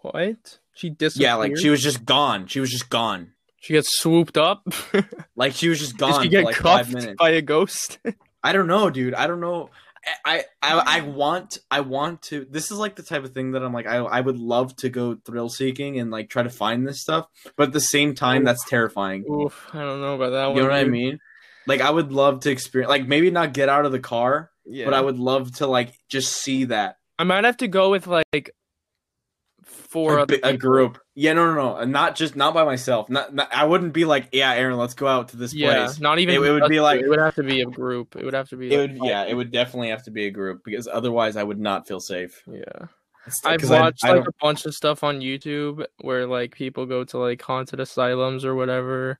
[0.02, 2.46] what she disappeared Yeah, like she was just gone.
[2.46, 3.32] She was just gone.
[3.60, 4.66] she gets swooped up
[5.36, 7.16] Like she was just did gone she for get like 5 cuffed minutes.
[7.18, 7.98] by a ghost
[8.44, 9.14] I don't know, dude.
[9.14, 9.70] I don't know.
[10.24, 12.46] I, I I want I want to.
[12.48, 14.88] This is like the type of thing that I'm like I I would love to
[14.88, 18.44] go thrill seeking and like try to find this stuff, but at the same time
[18.44, 19.24] that's terrifying.
[19.28, 21.18] Oof, I don't know about that one You know what I mean?
[21.66, 24.84] Like I would love to experience like maybe not get out of the car, yeah
[24.84, 26.96] but I would love to like just see that.
[27.18, 28.50] I might have to go with like
[29.64, 30.98] four a, bi- a group.
[31.14, 33.08] Yeah, no, no, no, not just not by myself.
[33.08, 36.00] Not, not I wouldn't be like, yeah, Aaron, let's go out to this Yeah, place.
[36.00, 36.36] not even.
[36.36, 38.14] It- it would be like- it would have to be a group.
[38.16, 38.72] It would have to be.
[38.72, 41.42] It like would, yeah, it would definitely have to be a group because otherwise I
[41.42, 42.42] would not feel safe.
[42.50, 42.86] Yeah.
[43.44, 47.18] I've watched I like a bunch of stuff on YouTube where like people go to
[47.18, 49.18] like haunted asylums or whatever.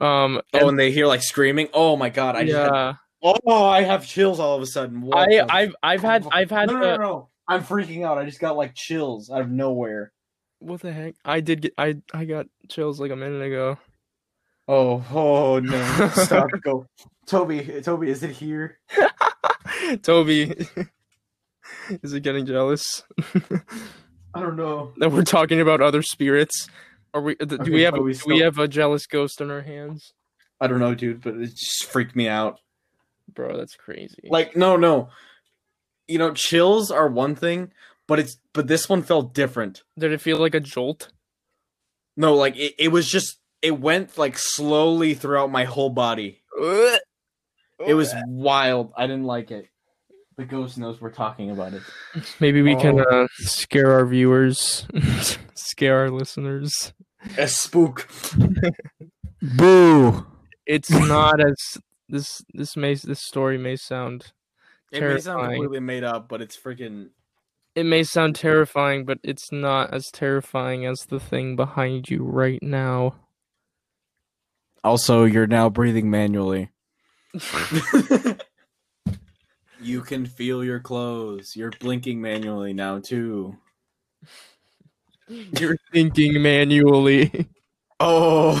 [0.00, 1.68] Um, oh, and- and they hear like screaming.
[1.72, 5.00] Oh my god, I just had, yeah, oh, I have chills all of a sudden.
[5.02, 8.04] What I the- I've I've had oh, I've had no, no, no, no, I'm freaking
[8.04, 8.18] out.
[8.18, 10.12] I just got like chills out of nowhere.
[10.58, 11.14] what the heck?
[11.24, 13.78] I did get I I got chills like a minute ago.
[14.68, 16.08] Oh, oh no!
[16.08, 16.48] Stop.
[16.62, 16.86] Go,
[17.26, 17.80] Toby.
[17.82, 18.80] Toby, is it here?
[20.02, 20.52] Toby,
[22.02, 23.04] is it getting jealous
[24.34, 24.92] I don't know.
[24.98, 26.68] that we're talking about other spirits?
[27.14, 27.36] Are we?
[27.36, 27.94] Do Okay, we have?
[27.94, 30.12] Do we have a jealous ghost in our hands,
[30.60, 32.58] I don't know, dude, but it just freaked me out.
[33.32, 33.56] Bro?
[33.56, 34.28] That's crazy.
[34.28, 35.10] Like, no, no.
[36.08, 37.72] You know, chills are one thing,
[38.06, 39.82] but it's but this one felt different.
[39.98, 41.08] Did it feel like a jolt?
[42.16, 46.42] No, like it, it was just it went like slowly throughout my whole body.
[46.58, 48.92] It was wild.
[48.96, 49.68] I didn't like it.
[50.36, 51.82] The ghost knows we're talking about it.
[52.40, 53.24] Maybe we can Oh.
[53.24, 54.86] uh, scare our viewers,
[55.54, 56.92] scare our listeners.
[57.38, 58.06] A spook.
[59.56, 60.26] Boo.
[60.66, 64.32] It's not as this this may this story may sound
[64.92, 64.92] terrifying.
[64.92, 65.62] It may sound Terrifying.
[65.62, 67.10] completely made up, but it's freaking.
[67.74, 72.62] it may sound terrifying, but it's not as terrifying as the thing behind you right
[72.62, 73.16] now.
[74.84, 76.70] Also, you're now breathing manually.
[79.80, 81.54] you can feel your clothes.
[81.56, 83.56] You're blinking manually now too.
[85.28, 87.48] You're thinking manually.
[87.98, 88.60] Oh.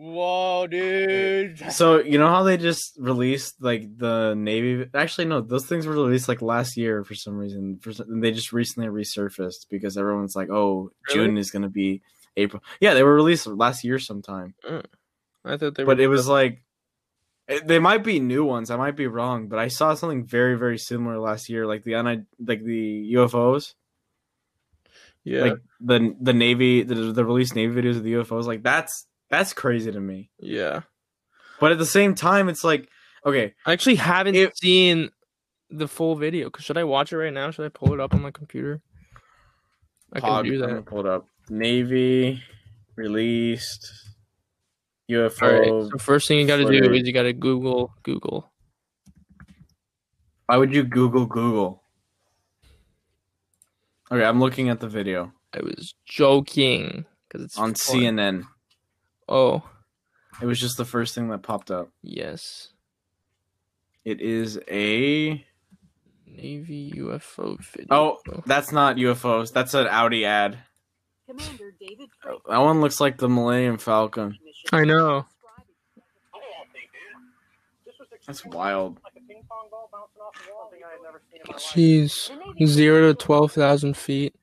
[0.00, 1.60] Whoa, dude.
[1.72, 4.88] So you know how they just released like the Navy?
[4.94, 7.78] Actually, no, those things were released like last year for some reason.
[7.82, 11.26] For some, they just recently resurfaced because everyone's like, "Oh, Really?
[11.26, 12.00] June is gonna be
[12.36, 14.82] April." Yeah, they were released last year sometime, uh,
[15.44, 15.96] I thought they were.
[15.96, 16.62] but it was like
[17.48, 18.70] it- they might be new ones.
[18.70, 21.96] I might be wrong, but I saw something very very similar last year, like the
[21.96, 23.74] un- like the UFOs,
[25.24, 28.44] yeah, like the the Navy the the released Navy videos of the UFOs.
[28.44, 30.30] Like that's that's crazy to me.
[30.38, 30.82] yeah.
[31.60, 32.88] But at the same time, it's like
[33.26, 33.54] okay.
[33.66, 35.10] I actually haven't If- seen
[35.70, 36.48] the full video.
[36.50, 37.50] 'cause Should I watch it right now?
[37.50, 38.80] Should I pull it up on my computer?
[40.12, 40.86] I can do that.
[40.86, 41.26] pull it up.
[41.50, 42.42] Navy
[42.96, 43.90] released
[45.10, 45.58] UFO.
[45.58, 45.90] Right.
[45.92, 48.50] So first thing you got to do is you got to Google Google.
[50.46, 51.82] Why would you Google Google?
[54.10, 57.96] Okay, I'm looking at the video I was joking because it's on fun.
[58.00, 58.44] CNN.
[59.28, 59.62] Oh
[60.40, 61.90] It was just the first thing that popped up.
[62.02, 62.68] yes,
[64.04, 65.44] It is a.
[66.26, 67.86] Navy UFO video.
[67.90, 69.52] Oh, that's not UFOs.
[69.52, 70.58] That's an Audi ad.
[71.26, 72.38] Commander David Freight.
[72.48, 74.38] That one looks like the Millennium Falcon.
[74.72, 75.26] I know.
[78.26, 78.98] That's wild.
[81.56, 82.30] Jeez,
[82.66, 84.34] zero to twelve thousand feet.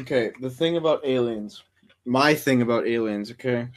[0.00, 1.62] Okay, the thing about aliens.
[2.06, 3.68] My thing about aliens, okay?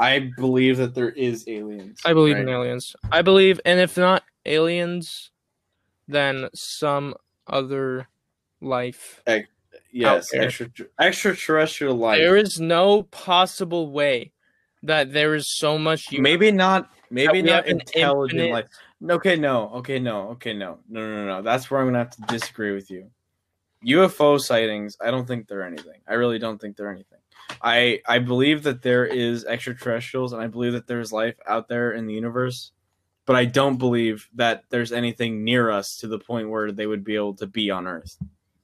[0.00, 2.00] I believe that there is aliens.
[2.04, 2.42] I believe right?
[2.42, 2.94] in aliens.
[3.10, 5.30] I believe, and if not aliens,
[6.06, 7.14] then some
[7.46, 8.08] other
[8.60, 9.22] life.
[9.92, 10.68] Yes, extra,
[11.00, 12.18] extraterrestrial life.
[12.18, 14.32] There is no possible way
[14.82, 16.06] that there is so much.
[16.12, 18.66] maybe not maybe not intelligent infinite- life
[19.10, 22.10] okay no okay no okay no no no no no that's where i'm gonna have
[22.10, 23.10] to disagree with you
[23.86, 27.18] ufo sightings i don't think they're anything i really don't think they're anything
[27.62, 31.92] i i believe that there is extraterrestrials and i believe that there's life out there
[31.92, 32.72] in the universe
[33.26, 37.04] but i don't believe that there's anything near us to the point where they would
[37.04, 38.16] be able to be on earth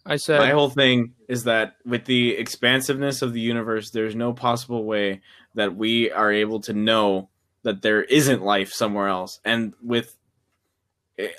[0.06, 4.32] I said my whole thing is that with the expansiveness of the universe, there's no
[4.32, 5.20] possible way
[5.54, 7.28] that we are able to know
[7.64, 9.40] that there isn't life somewhere else.
[9.44, 10.16] And with,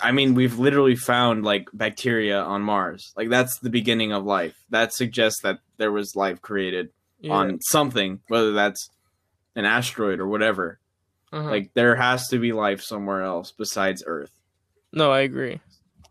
[0.01, 3.13] I mean, we've literally found like bacteria on Mars.
[3.15, 4.55] Like that's the beginning of life.
[4.69, 6.89] That suggests that there was life created
[7.19, 8.89] yeah, on something, whether that's
[9.55, 10.79] an asteroid or whatever.
[11.33, 11.49] uh-huh.
[11.49, 14.31] Like there has to be life somewhere else besides Earth.
[14.93, 15.59] no, I agree.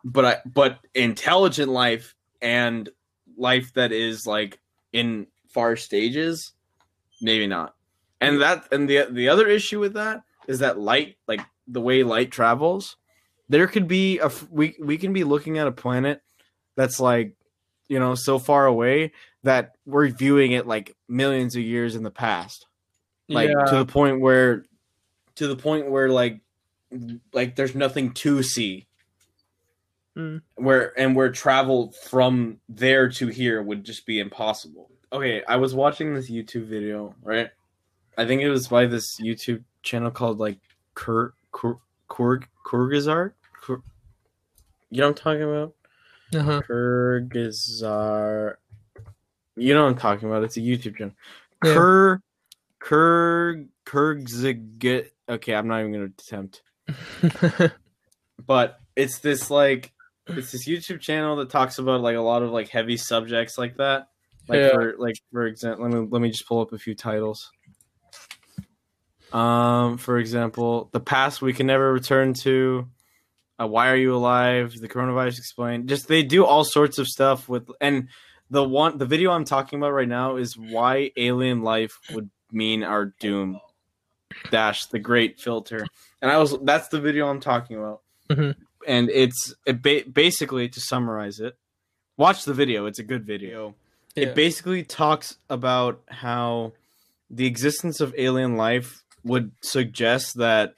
[0.05, 2.89] but I but intelligent life and
[3.37, 4.59] life that is like
[4.93, 6.53] in far stages,
[7.21, 7.75] maybe not.
[8.21, 12.03] And that and the the other issue with that is that light, like the way
[12.03, 12.97] light travels,
[13.49, 16.23] there could be a we we can be looking at a planet
[16.77, 17.35] that's like
[17.89, 19.13] you know so far away
[19.47, 22.67] that we're viewing it like millions of years in the past
[23.29, 24.65] like yeah, to the point where
[25.37, 26.41] to the point where like
[27.33, 28.87] like there's nothing to see
[30.17, 30.41] Mm.
[30.55, 35.75] where and where travel from there to here would just be impossible okay i was
[35.75, 37.51] watching this youtube video right
[38.17, 40.59] i think it was by this youtube channel called like
[40.95, 41.77] Kur Kur
[42.09, 43.83] Kurg Kurgazar Kur,
[44.89, 45.75] you know what i'm talking about
[46.35, 46.63] uh-huh.
[46.69, 48.55] Kurgazar.
[49.57, 50.45] You know what I'm talking about.
[50.45, 51.15] It's a YouTube channel.
[51.65, 51.75] Yeah.
[52.79, 55.09] Kur Kurgzigit.
[55.29, 56.63] Okay, I'm not even gonna attempt.
[58.47, 59.93] But it's this like
[60.27, 63.79] it's this YouTube channel that talks about like a lot of like heavy subjects like
[63.79, 64.09] that.
[64.47, 64.73] Like Yeah.
[64.73, 67.51] for like for example, let me let me just pull up a few titles.
[69.33, 72.87] Um, for example, the past we can never return to.
[73.61, 74.75] Uh, why are you alive?
[74.79, 75.89] The coronavirus explained.
[75.89, 78.09] Just they do all sorts of stuff with and
[78.51, 82.83] the one the video I'm talking about right now is why alien life would mean
[82.85, 83.61] our doom.
[84.51, 85.87] Dash the great filter,
[86.21, 88.55] and I was that's the video I'm talking about, Mhm.
[88.87, 91.57] and it's it ba- basically to summarize it.
[92.19, 93.75] Watch the video; it's a good video.
[94.15, 94.25] Yeah.
[94.29, 96.73] It basically talks about how
[97.31, 100.75] the existence of alien life would suggest that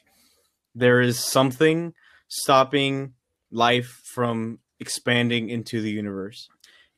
[0.74, 1.94] there is something
[2.28, 3.14] stopping
[3.50, 6.48] life from expanding into the universe.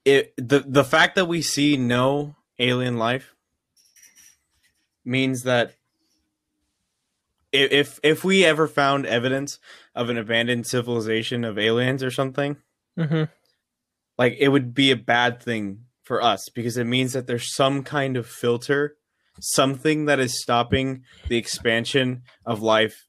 [0.04, 3.34] It the the fact that we see no alien life
[5.04, 5.74] means that
[7.52, 9.58] if if we ever found evidence
[9.94, 12.56] of an abandoned civilization of aliens or something,
[12.96, 13.24] hmm
[14.20, 17.82] like it would be a bad thing for us because it means that there's some
[17.82, 18.96] kind of filter,
[19.40, 23.06] something that is stopping the expansion of life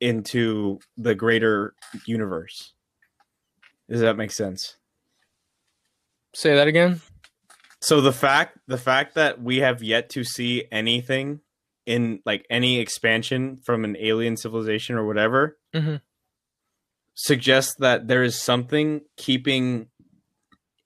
[0.00, 1.74] into the greater
[2.06, 2.74] universe.
[3.88, 4.76] Does that make sense?
[6.34, 7.00] Say that again.
[7.80, 11.40] So the fact the fact that we have yet to see anything
[11.86, 16.02] in like any expansion from an alien civilization or whatever Mhm.
[17.14, 19.88] suggests that there is something keeping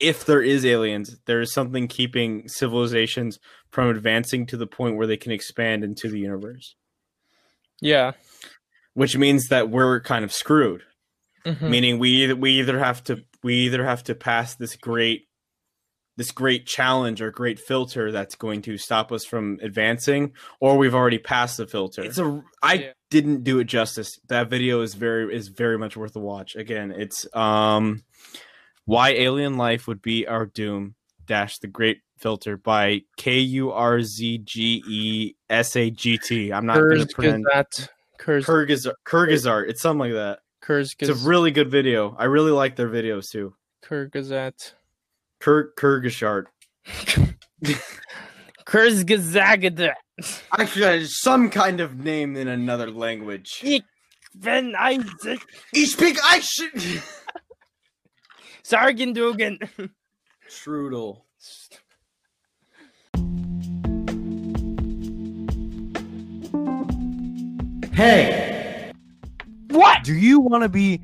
[0.01, 3.39] if there is aliens there is something keeping civilizations
[3.71, 6.77] from advancing to the point where they can expand into the universe
[7.81, 8.13] Yeah.
[8.95, 10.85] which means that we're kind of screwed
[11.45, 11.71] Mhm.
[11.71, 15.29] meaning we we either have to we either have to pass this great
[16.17, 20.95] this great challenge or great filter that's going to stop us from advancing or we've
[20.95, 22.93] already passed the filter it's a i Yeah.
[23.11, 26.93] didn't do it justice that video is very is very much worth a watch again
[26.93, 28.03] it's um
[28.85, 30.95] why alien life would be our doom
[31.27, 36.53] dash the great filter by K U R Z G E S A G T.
[36.53, 37.89] I'm not going to pronounce Kurzgesagt.
[38.19, 39.69] Kurz, Kyrgyz Kyrgyzart.
[39.69, 40.39] It's something like that.
[41.11, 42.15] It's a really good video.
[42.19, 43.55] I really like their videos too.
[43.85, 44.73] Kyrgyzat.
[45.45, 46.47] Kyr Kyrgyzart.
[48.67, 49.91] Kurzgesagt.
[50.59, 53.63] Actually, some kind of name in another language.
[54.35, 55.41] Wenn Isaac
[55.75, 56.63] Ich speak Irish.
[58.65, 59.59] Sargendugen.
[60.49, 61.21] Strudel.
[67.93, 68.91] Hey,
[69.71, 70.03] What?
[70.03, 71.01] do you want to be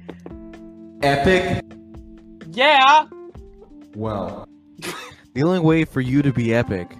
[1.02, 1.64] epic?
[2.52, 3.04] Yeah.
[3.94, 4.48] Well,
[5.34, 6.96] the only way for you to be epic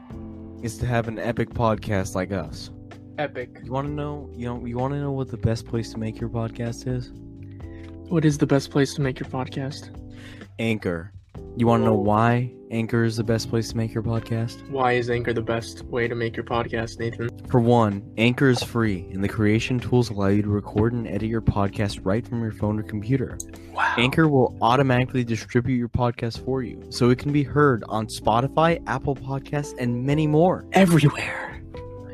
[0.62, 2.70] is to have an epic podcast like us.
[3.18, 3.50] Epic.
[3.62, 4.30] You want to know?
[4.34, 4.66] You know?
[4.66, 7.12] You want to know what the best place to make your podcast is?
[8.10, 9.96] What is the best place to make your podcast?
[10.58, 11.12] Anchor.
[11.56, 14.68] You want to know why Anchor is the best place to make your podcast?
[14.70, 17.28] Why is Anchor the best way to make your podcast, Nathan?
[17.48, 21.28] For one, Anchor is free, and the creation tools allow you to record and edit
[21.28, 23.36] your podcast right from your phone or computer.
[23.72, 23.94] Wow.
[23.98, 28.82] Anchor will automatically distribute your podcast for you, so it can be heard on Spotify,
[28.86, 30.64] Apple Podcasts, and many more.
[30.72, 31.62] everywhere.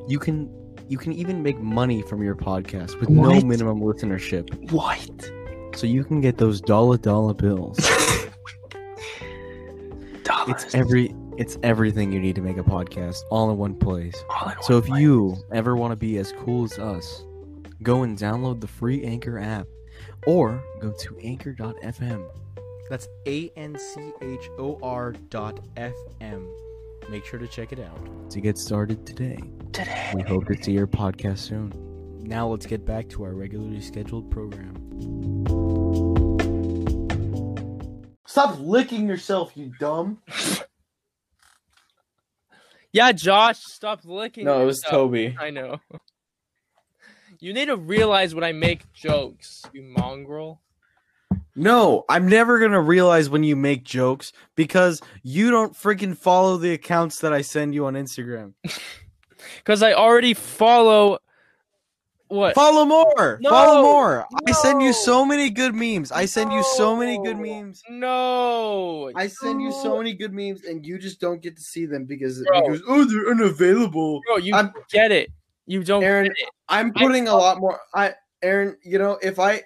[0.09, 0.51] You can
[0.89, 5.31] you can even make money from your podcast with no minimum listenership, What?
[5.77, 7.79] so you can get those dollar dollar bills.
[10.47, 14.15] it's every it's everything you need to make a podcast all in one place.
[14.63, 17.25] So if you ever want to be as cool as us,
[17.83, 19.67] go and download the free Anchor app
[20.27, 22.27] or go to anchor.fm.
[22.89, 26.47] That's A N C H O R dot FM.
[27.11, 29.39] Make sure to check it out to get started today.
[29.73, 30.13] today.
[30.15, 31.73] We hope to see your podcast soon.
[32.23, 34.75] Now let's get back to our regularly scheduled program.
[38.27, 40.19] Stop licking yourself, you dumb.
[42.93, 44.45] Yeah, Josh, stop licking.
[44.45, 44.81] No, it was.
[44.81, 45.37] Toby.
[45.39, 45.81] I know.
[47.39, 50.63] You need to realize when I make jokes, you mongrel.
[51.55, 56.73] No, I'm never gonna realize when you make jokes because you don't freaking follow the
[56.73, 58.55] accounts that I send you on Instagram.
[59.59, 61.19] Because I already follow.
[62.29, 62.55] What?
[62.55, 63.39] Follow more.
[63.41, 64.27] No, follow more.
[64.47, 66.11] I send you so many good memes.
[66.11, 67.83] I send you so many good memes.
[67.89, 69.13] No.
[69.15, 72.05] I send you so many good memes, and you just don't get to see them
[72.05, 74.21] because, because oh they're unavailable.
[74.27, 75.31] Bro, you I'm- get it.
[75.67, 76.33] You don't Aaron.
[76.69, 77.81] I'm putting a lot more.
[77.95, 79.63] I Aaron, you know, if I,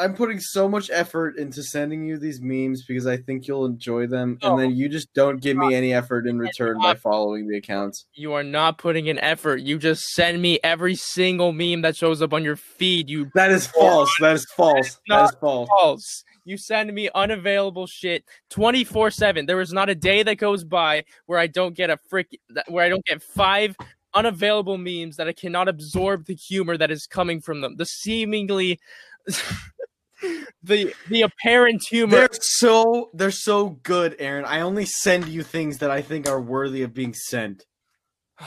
[0.00, 4.06] I'm putting so much effort into sending you these memes because I think you'll enjoy
[4.06, 4.50] them, No.
[4.52, 8.06] and then you just don't give me any effort in return by following the accounts.
[8.14, 9.60] You are not putting in effort.
[9.60, 13.08] You just send me every single meme that shows up on your feed.
[13.08, 14.10] You That is false.
[14.20, 14.98] That is false.
[15.08, 15.68] That is false.
[15.68, 16.24] false.
[16.44, 19.46] You send me unavailable shit 24/7.
[19.46, 22.28] There is not a day that goes by where I don't get a frick
[22.68, 23.76] where I don't get five
[24.14, 27.76] unavailable memes that I cannot absorb the humor that is coming from them.
[27.76, 28.80] The seemingly
[30.62, 32.16] the the apparent humor.
[32.18, 34.44] They're so they're so good, Aaron.
[34.44, 37.64] I only send you things that I think are worthy of being sent.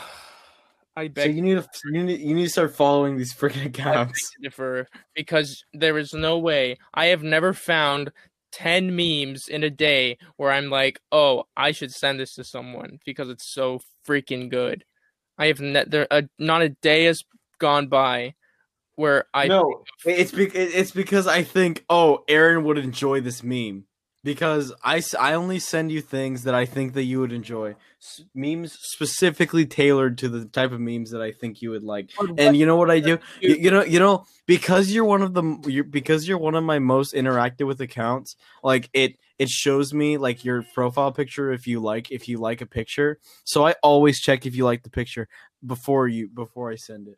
[0.96, 3.66] I So beg you need to you need, you need to start following these freaking
[3.68, 4.32] accounts.
[4.42, 8.12] differ because there is no way I have never found
[8.52, 13.00] 10 memes in a day where I'm like, oh, I should send this to someone
[13.06, 14.84] because it's so freaking good.
[15.38, 17.24] I have ne- there uh, not a day has
[17.60, 18.34] gone by
[19.00, 23.86] where I no, it's be- it's because I think oh Aaron would enjoy this meme
[24.26, 28.24] because I I only send you things that I think that you would enjoy S-
[28.36, 32.10] memes specifically tailored to the type of memes that I think you would like.
[32.38, 33.20] And you know what I do?
[33.42, 36.66] You, you know, you know, because you're one of the you're, because you're one of
[36.66, 38.36] my most interactive with accounts.
[38.64, 42.60] Like it, it shows me like your profile picture if you like if you like
[42.60, 43.18] a picture.
[43.46, 45.30] So I always check if you like the picture
[45.66, 47.18] before you before I send it.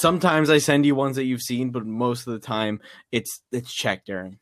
[0.00, 2.80] Sometimes I send you ones that you've seen, but most of the time
[3.10, 4.38] it's it's checked, Aaron.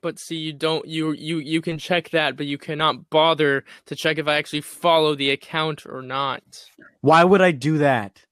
[0.00, 3.96] but see you don't you you you can check that but you cannot bother to
[3.96, 6.42] check if I actually follow the account or not.
[7.00, 8.24] Why would I do that?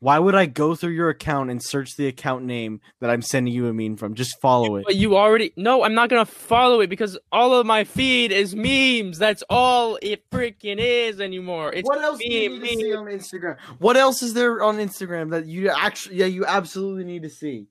[0.00, 3.52] Why would I go through your account and search the account name that I'm sending
[3.52, 4.14] you a meme from?
[4.14, 4.84] Just follow it.
[4.86, 8.54] But you already no, I'm not gonna follow it because all of my feed is
[8.54, 9.18] memes.
[9.18, 11.72] That's all it freaking is anymore.
[11.72, 13.58] It's what else do you meme, need to see on Instagram?
[13.78, 17.66] What else is there on Instagram that you actually, yeah, you absolutely need to see?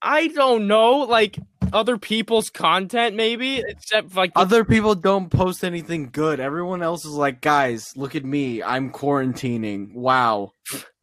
[0.00, 1.38] I don't know, like
[1.72, 3.62] other people's content, maybe.
[3.66, 6.40] Except like Other people don't post anything good.
[6.40, 8.62] Everyone else is like, guys, look at me.
[8.62, 9.94] I'm quarantining.
[9.94, 10.52] Wow.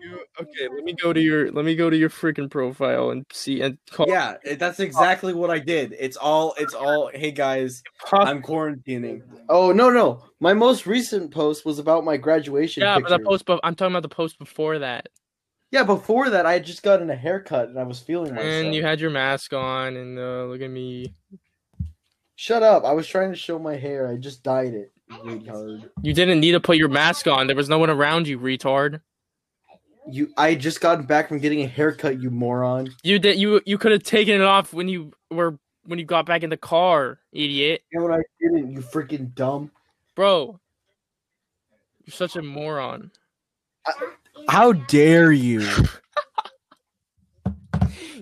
[0.00, 3.24] You, okay, let me go to your let me go to your freaking profile and
[3.32, 4.06] see and call.
[4.08, 5.94] Yeah, that's exactly what I did.
[5.98, 6.54] It's all.
[6.58, 7.10] It's all.
[7.14, 9.22] Hey guys, I'm quarantining.
[9.48, 10.22] Oh no no!
[10.40, 12.82] My most recent post was about my graduation.
[12.82, 13.26] yeah, but the pictures.
[13.26, 13.46] post.
[13.46, 15.08] But I'm talking about the post before that,
[15.70, 18.52] Yeah, before that, I had just gotten a haircut and I was feeling myself.
[18.52, 21.14] and you had your mask on, and uh, look at me.
[22.36, 22.84] Shut up!
[22.84, 24.08] I was trying to show my hair.
[24.08, 24.92] I just dyed it.
[25.10, 25.88] Retard.
[26.02, 27.46] You didn't need to put your mask on.
[27.46, 29.00] There was no one around you, retard.
[30.10, 30.32] You.
[30.36, 32.20] I just gotten back from getting a haircut.
[32.20, 32.88] You moron.
[33.02, 33.38] You did.
[33.38, 36.50] You you could have taken it off when you were when you got back in
[36.50, 38.72] the car, idiot, You know what I didn't?
[38.72, 39.70] You freaking dumb.
[40.14, 40.60] bro.
[42.04, 43.10] You're such a moron.
[44.48, 45.66] How dare you?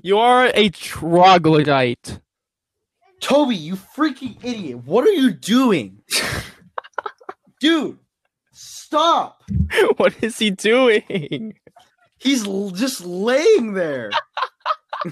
[0.02, 2.20] You are a troglodyte.
[3.20, 4.84] Toby, you freaking idiot!
[4.84, 5.98] What are you doing,
[7.60, 7.98] dude?
[8.52, 9.42] Stop!
[9.96, 11.58] what is he doing?
[12.18, 14.10] He's l- just laying there.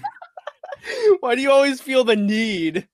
[1.20, 2.88] Why do you always feel the need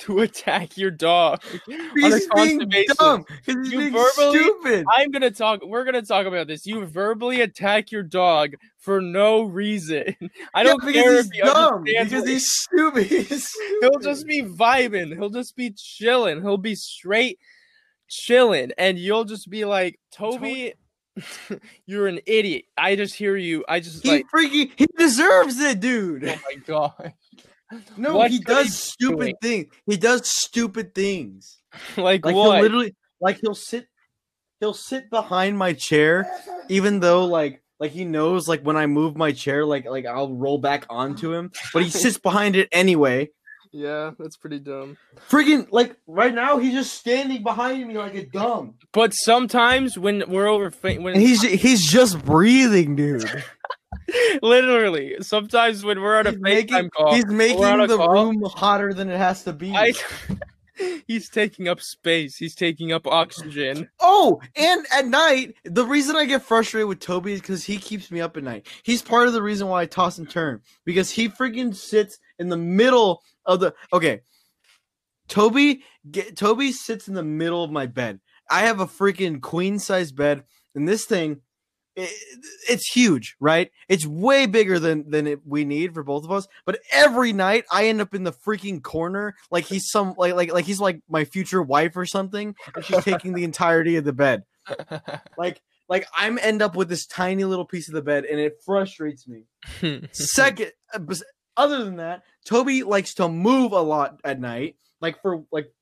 [0.00, 1.42] to attack your dog?
[1.66, 2.96] He's being constant basis?
[2.96, 3.24] dumb.
[3.24, 4.86] 'cause He's You being verbally- stupid.
[4.92, 5.60] I'm gonna talk.
[5.64, 6.66] We're gonna talk about this.
[6.66, 10.14] You verbally attack your dog for no reason.
[10.54, 11.74] I don't yeah, care because if he's he dumb.
[11.74, 12.10] understands.
[12.12, 13.06] Because he's stupid.
[13.28, 13.50] He's
[13.80, 15.14] He'll just be vibing.
[15.16, 16.42] He'll just be chilling.
[16.42, 17.38] He'll be straight
[18.08, 20.74] chilling, and you'll just be like, Toby,
[21.86, 22.64] you're an idiot.
[22.76, 23.64] I just hear you.
[23.68, 26.24] I just He like, freaking he deserves it, dude.
[26.28, 27.14] oh my god.
[27.96, 29.34] No, What he does he stupid doing?
[29.40, 29.66] things.
[29.86, 31.58] He does stupid things.
[31.96, 32.54] Like, Like what?
[32.54, 33.86] he'll literally like he'll sit
[34.58, 36.28] he'll sit behind my chair
[36.68, 40.34] even though like like he knows like when I move my chair like like I'll
[40.34, 43.30] roll back onto him, but he sits behind it anyway.
[43.72, 44.96] Yeah, that's pretty dumb.
[45.28, 48.74] Freaking like right now he's just standing behind me like a dumb.
[48.92, 53.30] But sometimes when we're over, when And he's he's just breathing, dude.
[54.42, 58.42] literally, sometimes when we're on a He's FaceTime making, call, he's making the call, room
[58.44, 59.72] hotter than it has to be.
[59.74, 59.92] I,
[61.06, 62.36] he's taking up space.
[62.36, 63.88] He's taking up oxygen.
[64.00, 68.10] Oh, and at night, the reason I get frustrated with Toby is because he keeps
[68.10, 68.66] me up at night.
[68.82, 72.48] He's part of the reason why I toss and turn because he freaking sits in
[72.48, 73.74] the middle of the.
[73.92, 74.20] Okay,
[75.28, 78.20] Toby, get, Toby sits in the middle of my bed.
[78.50, 81.40] I have a freaking queen size bed, and this thing,
[82.68, 83.70] it's huge, right?
[83.88, 86.46] It's way bigger than than it, we need for both of us.
[86.64, 90.52] But every night, I end up in the freaking corner, like he's some like like
[90.52, 94.12] like he's like my future wife or something, and she's taking the entirety of the
[94.12, 94.44] bed.
[95.36, 98.58] Like like I'm end up with this tiny little piece of the bed, and it
[98.64, 99.44] frustrates me.
[100.12, 101.00] Second, uh,
[101.56, 104.76] other than that, Toby likes to move a lot at night.
[105.00, 105.72] Like for like,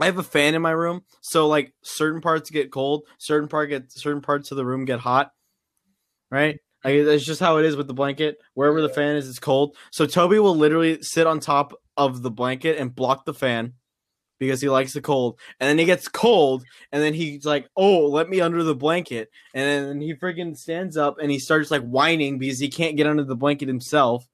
[0.00, 3.68] I have a fan in my room, so like certain parts get cold, certain part
[3.70, 5.32] get certain parts of the room get hot.
[6.30, 8.38] Right, like that's just how it is with the blanket.
[8.54, 9.76] Wherever the fan is, it's cold.
[9.90, 13.74] So Toby will literally sit on top of the blanket and block the fan
[14.38, 15.38] because he likes the cold.
[15.60, 19.30] And then he gets cold, and then he's like, "Oh, let me under the blanket."
[19.54, 23.06] And then he freaking stands up and he starts like whining because he can't get
[23.06, 24.26] under the blanket himself.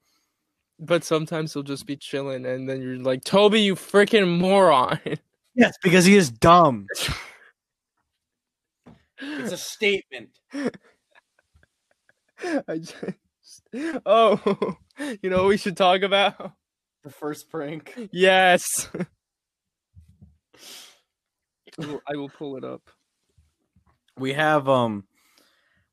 [0.79, 5.01] but sometimes he'll just be chilling, and then you're like, Toby, you freaking moron.
[5.57, 6.87] Yes, because he is dumb.
[9.19, 10.31] It's a statement.
[12.69, 13.63] I just,
[14.05, 14.77] oh,
[15.23, 16.53] you know what we should talk about?
[17.05, 17.95] The first prank.
[18.13, 18.89] Yes.
[21.79, 22.83] I will- I will pull it up.
[24.19, 25.05] We have um,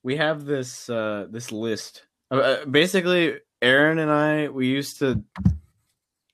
[0.01, 2.05] we have this uh this list.
[2.31, 5.23] Uh, Uh, basically, Aaron and I we used to.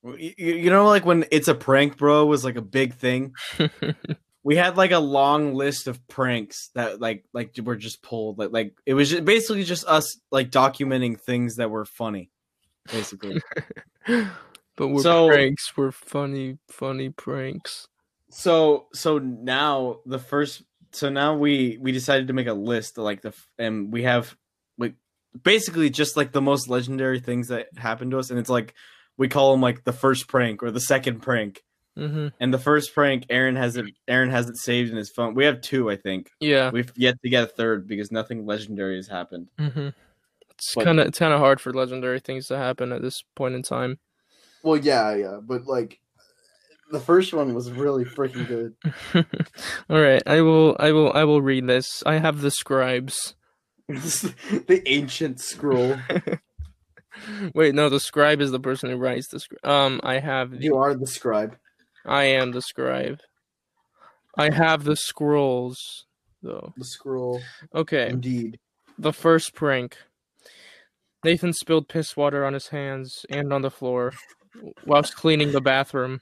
[0.03, 3.33] You, you know, like when it's a prank, bro, was like a big thing.
[4.43, 8.51] we had like a long list of pranks that like like were just pulled like
[8.51, 12.31] like it was just, basically just us like documenting things that were funny
[12.91, 13.41] basically
[14.77, 15.71] but we're So- pranks.
[15.77, 17.87] We're funny, funny pranks.
[18.31, 23.03] so so now the first so now we we decided to make a list of,
[23.03, 24.35] like the and we have
[24.77, 24.93] like
[25.43, 28.73] basically just like the most legendary things that happened to us and it's like
[29.19, 31.61] we call them like the first prank or the second prank
[31.97, 32.27] Mm-hmm.
[32.39, 35.43] and the first prank aaron has it aaron has it saved in his phone we
[35.43, 36.69] have two i think Yeah.
[36.71, 39.89] we've yet to get a third because nothing legendary has happened Mm-hmm.
[40.51, 43.55] It's kind of it's kind of hard for legendary things to happen at this point
[43.55, 43.97] in time.
[44.63, 45.99] Well, yeah, yeah, but like
[46.91, 48.75] the first one was really freaking good.
[49.89, 52.03] All right, I will, I will, I will read this.
[52.05, 53.35] I have the scribes.
[53.87, 55.95] the ancient scroll.
[57.53, 59.65] Wait, no, the scribe is the person who writes the script.
[59.65, 61.57] Um, I have the, You are the scribe.
[62.05, 63.19] I am the scribe.
[64.37, 66.05] I have the scrolls,
[66.41, 66.73] though.
[66.77, 67.41] The scroll.
[67.73, 68.59] Okay, Indeed.
[68.97, 69.97] The first prank.
[71.23, 74.13] Nathan spilled piss water on his hands and on the floor
[74.85, 76.21] whilst cleaning the bathroom.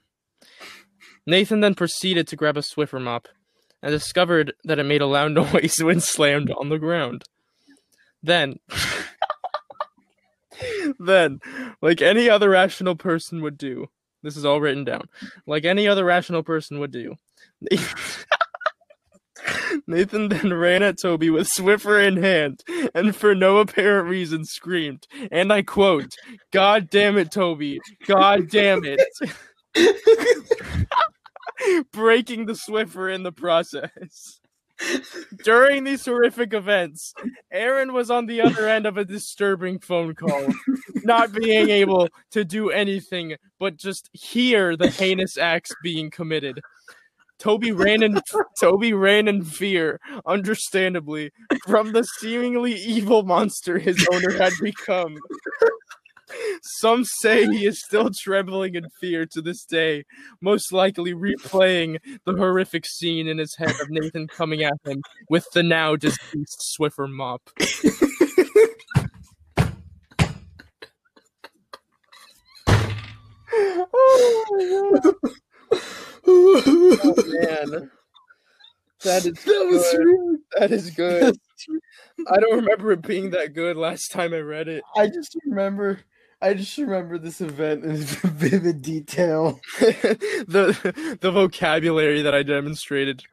[1.25, 3.27] Nathan then proceeded to grab a Swiffer mop
[3.81, 7.23] and discovered that it made a loud noise when slammed on the ground.
[8.23, 8.59] Then,
[10.99, 11.39] then,
[11.81, 13.87] like any other rational person would do,
[14.23, 15.07] this is all written down.
[15.45, 17.15] Like any other rational person would do,
[19.87, 22.63] Nathan then ran at Toby with Swiffer in hand
[22.93, 26.13] and for no apparent reason screamed, and I quote,
[26.51, 27.79] God damn it, Toby.
[28.05, 28.99] God damn it.
[31.91, 34.39] Breaking the Swiffer in the process.
[35.43, 37.13] During these horrific events,
[37.51, 40.47] Aaron was on the other end of a disturbing phone call,
[41.03, 46.61] not being able to do anything but just hear the heinous acts being committed.
[47.39, 48.19] Toby ran in
[48.59, 51.31] Toby ran in fear, understandably,
[51.67, 55.17] from the seemingly evil monster his owner had become.
[56.61, 60.03] Some say he is still trembling in fear to this day,
[60.41, 65.45] most likely replaying the horrific scene in his head of Nathan coming at him with
[65.53, 67.49] the now deceased Swiffer mop.
[76.29, 77.89] Oh man.
[79.03, 80.39] That is good.
[80.59, 81.37] That is good.
[82.27, 84.83] I don't remember it being that good last time I read it.
[84.95, 85.99] I just remember.
[86.41, 89.59] I just remember this event in vivid detail.
[89.79, 93.23] the the vocabulary that I demonstrated.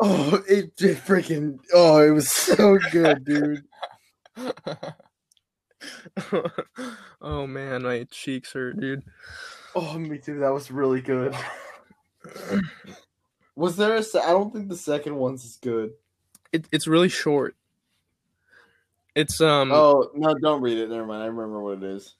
[0.00, 1.58] Oh, it, it freaking.
[1.72, 3.62] Oh, it was so good, dude.
[7.20, 9.04] oh man, my cheeks hurt, dude.
[9.76, 10.40] Oh, me too.
[10.40, 11.36] That was really good.
[13.54, 14.02] Was there a?
[14.02, 15.92] se- I don't think the second one's as good.
[16.52, 17.54] It, it's really short.
[19.14, 20.34] It's um Oh no!
[20.34, 20.90] Don't read it.
[20.90, 21.22] Never mind.
[21.22, 22.16] I remember what it is.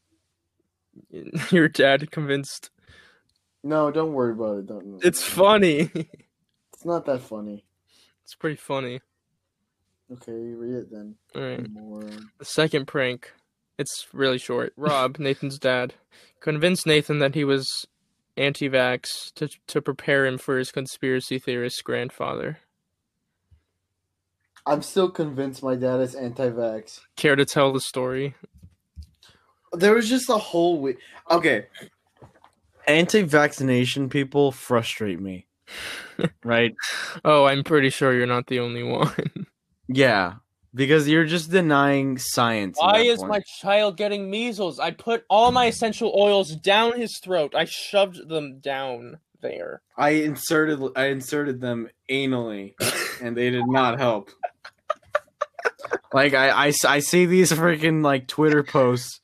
[1.51, 2.71] your dad convinced.
[3.63, 4.67] No, don't worry about it.
[4.67, 5.05] Don't.
[5.05, 5.91] It's funny.
[5.95, 7.65] It's not that funny.
[8.25, 9.01] it's pretty funny.
[10.13, 11.15] Okay, read it then.
[11.35, 11.71] All right.
[11.71, 12.03] More.
[12.39, 13.33] The second prank.
[13.79, 14.73] It's really short.
[14.77, 15.95] Rob, Nathan's dad,
[16.41, 17.87] convinced Nathan that he was
[18.37, 22.59] anti-vax to to prepare him for his conspiracy theorist grandfather.
[24.65, 27.01] I'm still convinced my dad is anti-vax.
[27.17, 28.35] Care to tell the story?
[29.73, 30.99] There was just a whole week.
[31.31, 31.67] Okay.
[32.87, 35.47] Anti-vaccination people frustrate me.
[36.45, 36.75] right?
[37.25, 39.13] Oh, I'm pretty sure you're not the only one.
[39.89, 40.35] Yeah,
[40.75, 42.79] because you're just denying science.
[42.81, 43.31] at Why that is point.
[43.31, 44.79] my child getting measles?
[44.79, 47.55] I put all my essential oils down his throat.
[47.55, 49.83] I shoved them down there.
[49.97, 52.75] I inserted I inserted them anally,
[53.21, 54.31] and they did not help.
[56.13, 59.21] like I, I I see these freaking like Twitter posts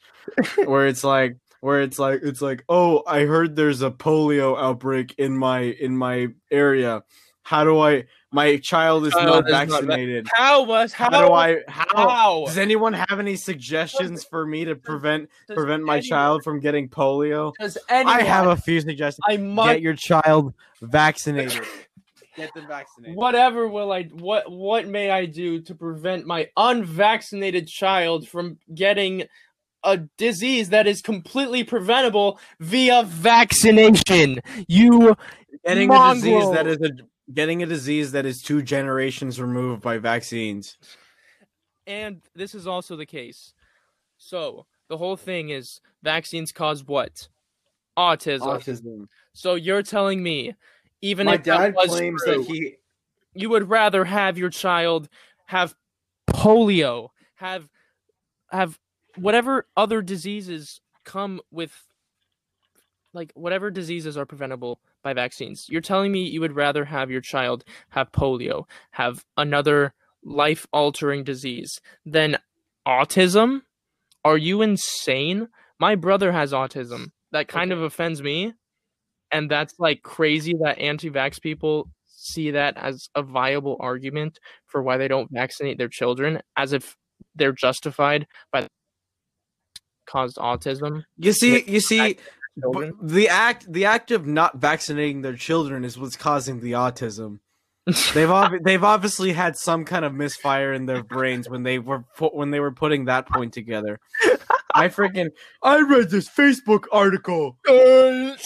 [0.65, 5.15] where it's like where it's like it's like oh I heard there's a polio outbreak
[5.19, 7.03] in my in my area.
[7.43, 8.05] How do I?
[8.31, 10.29] My child is Child not is not vaccinated.
[10.35, 11.61] How was how, how do I?
[11.67, 12.09] How?
[12.09, 12.45] how?
[12.45, 16.61] Does anyone have any suggestions for me to prevent Does prevent my anyone- child from
[16.61, 17.55] getting polio?
[17.59, 18.15] Does anyone?
[18.21, 19.21] I have a few suggestions.
[19.27, 19.73] I must.
[19.73, 20.53] Get your child
[20.83, 21.65] vaccinated.
[22.37, 23.17] Get them vaccinated.
[23.17, 24.03] Whatever will I?
[24.05, 29.25] What what may I do to prevent my unvaccinated child from getting
[29.85, 34.41] a disease that is completely preventable via vaccination?
[34.67, 35.17] You
[35.65, 36.91] Getting a disease that is a
[37.33, 40.79] getting a disease that is two generations removed by vaccines.
[41.87, 43.53] and this is also the case.
[44.17, 47.29] So the whole thing is vaccines cause what?
[47.99, 48.41] Autism.
[48.41, 49.07] Autism.
[49.35, 50.55] So you're telling me,
[51.03, 52.77] even My if that dad was claims true, that he
[53.35, 55.09] you would rather have your child
[55.47, 55.75] have
[56.31, 57.69] polio, have
[58.51, 58.79] have
[59.17, 61.73] whatever other diseases come with
[63.15, 65.67] like whatever diseases are preventable by vaccines.
[65.69, 71.81] You're telling me you would rather have your child have polio, have another life-altering disease
[72.05, 72.37] than
[72.87, 73.63] autism?
[74.25, 75.49] Are you insane?
[75.81, 77.13] My brother has autism.
[77.33, 78.55] That kind of offends me.
[79.31, 84.97] And that's like crazy that anti-vax people see that as a viable argument for why
[84.97, 86.97] they don't vaccinate their children as if
[87.35, 88.67] they're justified by
[90.09, 92.19] caused autism You see you see
[93.03, 97.41] the act the act of not vaccinating their children is what's causing the autism.
[98.15, 102.05] They've ob- they've obviously had some kind of misfire in their brains when they were
[102.19, 103.99] pu- when they were putting that point together.
[104.75, 105.31] I freaking
[105.63, 107.57] I read this Facebook article.
[107.69, 108.37] Uh,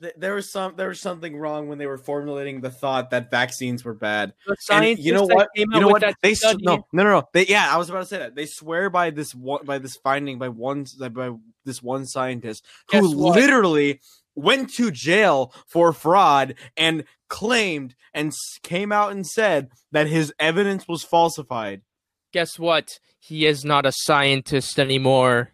[0.00, 3.30] th- there was some there was something wrong when they were formulating the thought that
[3.30, 4.32] vaccines were bad.
[4.70, 5.48] And you know what?
[5.56, 6.00] came You out know with what?
[6.02, 7.22] that They study- no no no no.
[7.32, 8.34] They yeah, I was about to say that.
[8.34, 11.32] They swear by this one by this finding by one by
[11.64, 13.36] this one scientist Guess who what?
[13.36, 14.00] literally
[14.34, 20.86] went to jail for fraud and claimed and came out and said that his evidence
[20.86, 21.82] was falsified.
[22.32, 22.98] Guess what?
[23.18, 25.50] He is not a scientist anymore.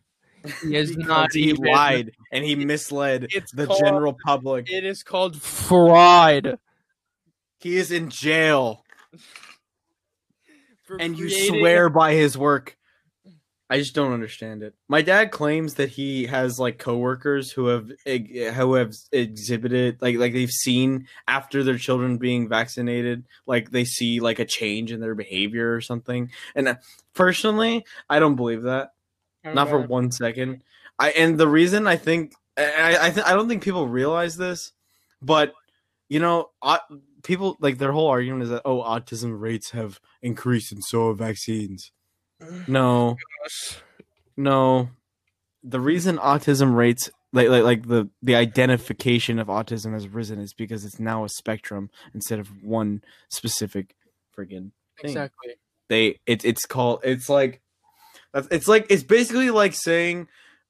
[0.62, 4.70] He is not he even- lied and he misled It's the called- general public.
[4.70, 6.58] It is called fraud.
[7.60, 8.84] He is in jail
[10.82, 12.76] for and you creating- swear by his work.
[13.70, 14.74] I just don't understand it.
[14.88, 20.34] My dad claims that he has like coworkers who have who have exhibited like like
[20.34, 25.14] they've seen after their children being vaccinated, like they see like a change in their
[25.14, 26.30] behavior or something.
[26.54, 26.74] And uh,
[27.14, 28.90] personally, I don't believe that.
[29.44, 30.62] Not for one second.
[30.98, 34.72] I and the reason I think I I, th- I don't think people realize this,
[35.20, 35.52] but
[36.08, 36.50] you know,
[37.22, 41.18] people like their whole argument is that oh, autism rates have increased and so have
[41.18, 41.90] vaccines.
[42.40, 42.68] Mm.
[42.68, 43.16] No,
[44.36, 44.90] no.
[45.62, 50.54] The reason autism rates like like like the the identification of autism has risen is
[50.54, 53.94] because it's now a spectrum instead of one specific
[54.36, 55.54] friggin' thing Exactly.
[55.88, 57.60] they it, it's called it's like
[58.50, 60.28] it's like it's basically like saying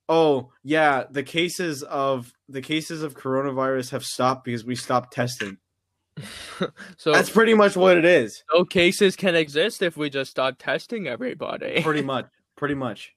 [0.08, 5.56] oh yeah the cases of the cases of coronavirus have stopped because we stopped testing
[6.96, 10.56] so that's pretty much what it is no cases can exist if we just stop
[10.58, 11.82] testing everybody.
[11.82, 12.26] pretty much
[12.56, 13.12] pretty much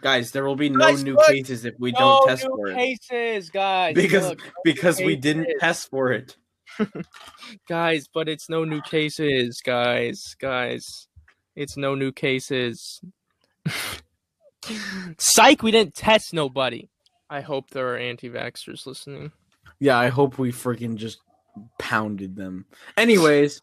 [0.00, 1.26] guys there will be no Guys, new look!
[1.26, 3.94] cases if we no don't test for it cases, guys.
[3.94, 6.36] Because- look, no because we didn't test for it
[7.68, 11.08] guys, but it's no new cases, guys, guys.
[11.56, 13.00] It's no new cases.
[15.18, 16.88] Psych, we didn't test nobody.
[17.28, 19.30] I hope there are anti-vaxxers listening.
[19.78, 21.18] yeah i hope we freaking just
[21.78, 22.64] pounded them
[22.96, 23.60] anyways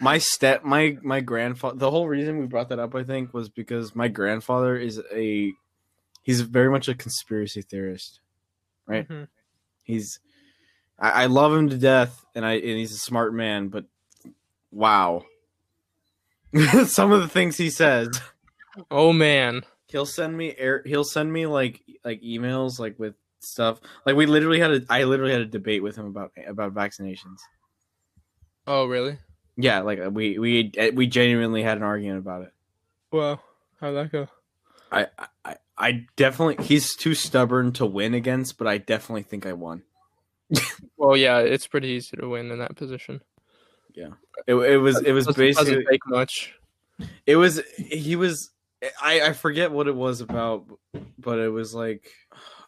[0.00, 3.48] my step my my grandfather the whole reason we brought that up i think was
[3.48, 5.52] because my grandfather is a
[6.22, 8.20] he's very much a conspiracy theorist
[8.86, 9.08] Right.
[9.08, 9.28] Mhm.
[9.84, 10.18] he's
[10.98, 13.84] I, I love him to death and i and he's a smart man but
[14.72, 15.24] wow
[16.86, 18.08] some of the things he says
[18.90, 19.62] Oh man.
[19.88, 24.26] he'll send me air he'll send me like like emails like with stuff like we
[24.26, 27.38] literally had a i literally had a debate with him about about vaccinations
[28.66, 29.18] Oh really?
[29.56, 32.52] yeah like we we we genuinely had an argument about it
[33.10, 33.42] Well,
[33.80, 34.28] how'd that go?
[34.92, 35.06] i
[35.44, 39.82] i i definitely he's too stubborn to win against but i definitely think i won
[40.96, 43.20] Well, yeah, it's pretty easy to win in that position.
[43.94, 44.08] Yeah,
[44.46, 46.54] it, it was it was Doesn't- basically take much.
[47.26, 48.50] it was he was
[49.02, 50.66] i i forget what it was about
[51.18, 52.10] but it was like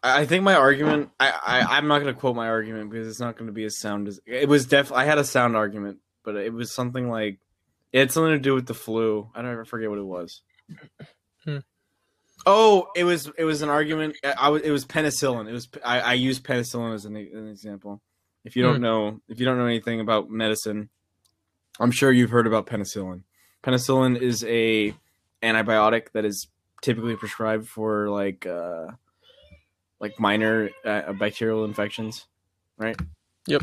[0.03, 3.21] i think my argument i, I i'm not going to quote my argument because it's
[3.21, 5.99] not going to be as sound as it was def i had a sound argument
[6.25, 7.39] but it was something like
[7.93, 9.29] it had something to do with the flu.
[9.35, 10.41] I don't ever forget what it was.
[11.45, 11.59] Hmm.
[12.47, 15.49] oh it was it was an argument i, I was it was penicillin.
[15.49, 18.01] It was i i used penicillin as an, an example.
[18.45, 18.83] If you don't Hmm.
[18.83, 20.89] know if you don't know anything about medicine
[21.81, 23.23] i'm sure you've heard about penicillin.
[23.63, 24.95] Penicillin is a
[25.43, 26.49] antibiotic that is
[26.83, 28.87] typically prescribed for like uh
[30.01, 32.27] like minor uh, bacterial infections
[32.77, 32.97] right
[33.47, 33.63] Yep.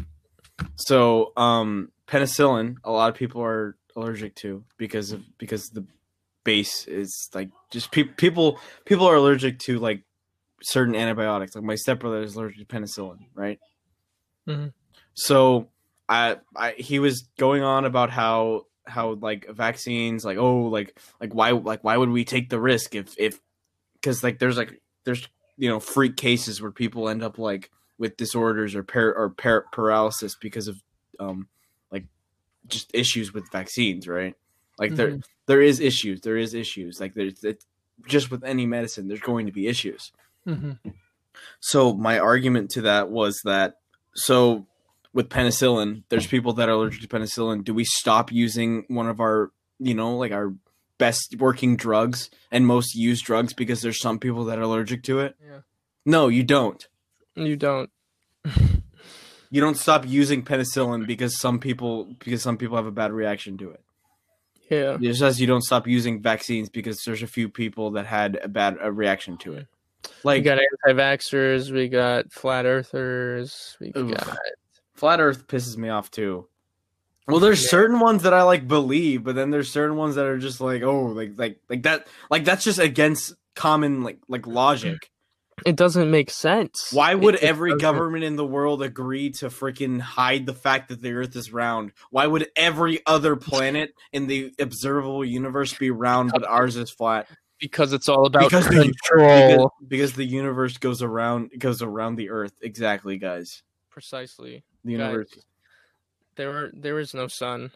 [0.76, 5.85] so um penicillin a lot of people are allergic to because of because the
[6.45, 10.03] base is like just pe- people people are allergic to like
[10.61, 13.60] certain antibiotics like my stepbrother is allergic to penicillin right
[14.47, 14.73] Mhm.
[15.14, 15.69] so
[16.07, 21.33] I, I he was going on about how how like vaccines like oh like like
[21.33, 23.39] why like why would we take the risk if if
[23.93, 28.17] because like there's like there's you know freak cases where people end up like with
[28.17, 30.81] disorders or par- or par- paralysis because of
[31.19, 31.47] um
[31.91, 32.05] like
[32.67, 34.35] just issues with vaccines right?
[34.77, 36.99] Like there there is issues there is issues.
[36.99, 37.65] Like there's it's
[38.07, 40.11] just with any medicine there's going to be issues.
[40.47, 40.79] Mhm.
[41.59, 43.75] so my argument to that was that
[44.15, 44.65] so
[45.14, 46.31] with penicillin, there's mm.
[46.31, 47.64] people that are allergic to penicillin.
[47.64, 50.53] Do we stop using one of our, you know, like our
[50.98, 55.19] best working drugs and most used drugs because there's some people that are allergic to
[55.19, 55.36] it?
[55.44, 55.60] Yeah.
[56.06, 56.88] No, you don't.
[57.36, 57.90] You don't.
[59.52, 63.57] You don't stop using penicillin because some people because some people have a bad reaction
[63.57, 63.84] to it.
[64.69, 64.98] Yeah.
[65.02, 68.48] Just as you don't stop using vaccines because there's a few people that had a
[68.48, 69.68] bad a reaction to it.
[70.23, 71.72] Like We got anti-vaxxers.
[71.72, 73.76] We got flat earthers.
[73.81, 74.38] We got
[74.99, 76.47] flat earth pisses me off too
[77.27, 77.69] well there's Yeah.
[77.69, 80.81] certain ones that i like believe but then there's certain ones that are just like
[80.84, 85.09] oh like like like that like that's just against common like like logic
[85.65, 86.88] It doesn't make sense.
[86.93, 91.01] Why would It- every government in the world agree to freaking hide the fact that
[91.01, 91.91] the Earth is round?
[92.11, 97.27] Why would every other planet in the observable universe be round but ours is flat?
[97.59, 99.73] Because it's all about Because the- control.
[99.81, 102.53] Because, because the universe goes around goes around the Earth.
[102.61, 103.61] Exactly, guys.
[103.89, 104.63] Precisely.
[104.85, 105.38] The universe.
[106.35, 107.72] There are there is no sun.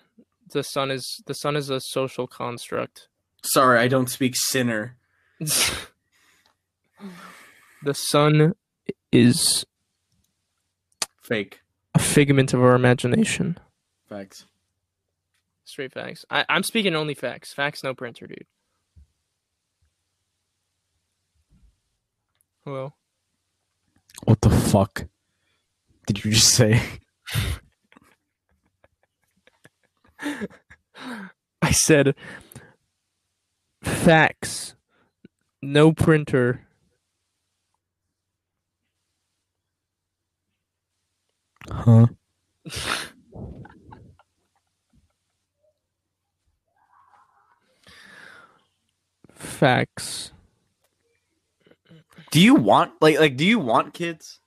[0.52, 3.08] The sun is the sun is a social construct.
[3.44, 4.96] Sorry, I don't speak sinner.
[5.40, 5.54] the
[7.94, 8.54] sun
[9.12, 9.66] is
[11.22, 11.62] Fake
[11.94, 13.58] a figment of our imagination.
[14.10, 14.46] facts.
[15.66, 16.26] Straight facts.
[16.30, 17.54] I, I'm speaking only facts.
[17.54, 18.46] Facts, no printer, dude.
[22.66, 22.94] Hello.
[24.26, 25.06] What the fuck
[26.06, 26.82] did you just say?
[31.62, 32.16] I said
[33.82, 34.76] facts,
[35.62, 36.68] no printer.
[41.70, 42.08] Huh?
[49.34, 50.32] Facts.
[52.32, 54.40] Do you want like like do you want kids?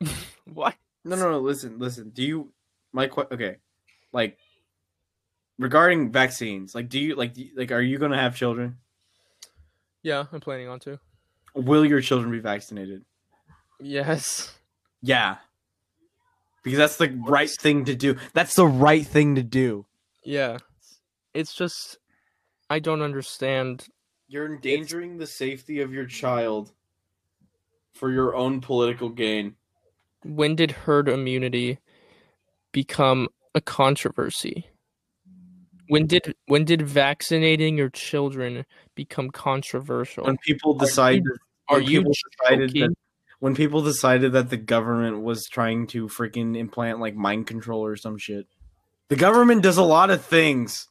[0.44, 0.74] What?
[1.04, 1.40] No, no, no.
[1.40, 2.10] Listen, listen.
[2.10, 2.52] Do you
[2.92, 3.56] my que- okay?
[4.12, 4.38] Like
[5.58, 8.78] regarding vaccines, like do you like do you- like are you gonna have children?
[10.02, 10.98] Yeah, I'm planning on to.
[11.54, 13.04] Will your children be vaccinated?
[13.80, 14.56] Yes.
[15.00, 15.38] Yeah,
[16.62, 18.16] because that's the right thing to do.
[18.32, 19.86] That's the right thing to do.
[20.24, 20.58] Yeah.
[21.34, 21.98] It's just
[22.70, 23.88] I don't understand.
[24.28, 26.72] You're endangering the safety of your child
[27.92, 29.56] for your own political gain.
[30.24, 31.78] When did herd immunity
[32.72, 34.66] become a controversy?
[35.88, 40.24] When did when did vaccinating your children become controversial?
[40.24, 41.36] When people decide, you-
[41.68, 42.94] Are you people decided that
[43.40, 47.96] when people decided that the government was trying to freaking implant like mind control or
[47.96, 48.46] some shit.
[49.08, 50.88] The government does a lot of things,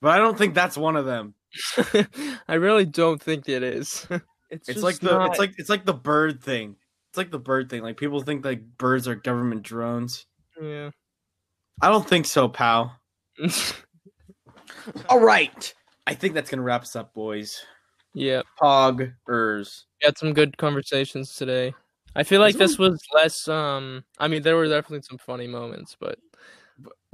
[0.00, 1.34] but I don't think that's one of them.
[2.48, 4.06] I really don't think it is.
[4.48, 6.76] It's, It's just like the not- it's like it's like the bird thing.
[7.16, 7.82] It's like the bird thing.
[7.82, 10.26] Like people think like birds are government drones.
[10.60, 10.90] yeah.
[11.80, 13.00] I don't think so, pal.
[15.08, 15.74] All right.
[16.06, 17.64] I think that's gonna wrap us up, boys.
[18.12, 18.42] yeah.
[18.60, 19.84] Poggers.
[19.98, 21.72] We had some good conversations today.
[22.14, 25.96] I feel like this was less um I mean there were definitely some funny moments,
[25.98, 26.18] but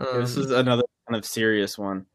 [0.01, 2.07] um, this is another kind of serious one.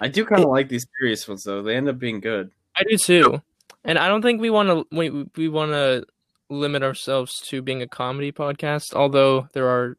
[0.00, 1.62] I do kind of like these serious ones though.
[1.62, 2.50] They end up being good.
[2.74, 3.42] I do too.
[3.84, 6.04] And I don't think we want to we we want to
[6.48, 9.96] limit ourselves to being a comedy podcast, although there are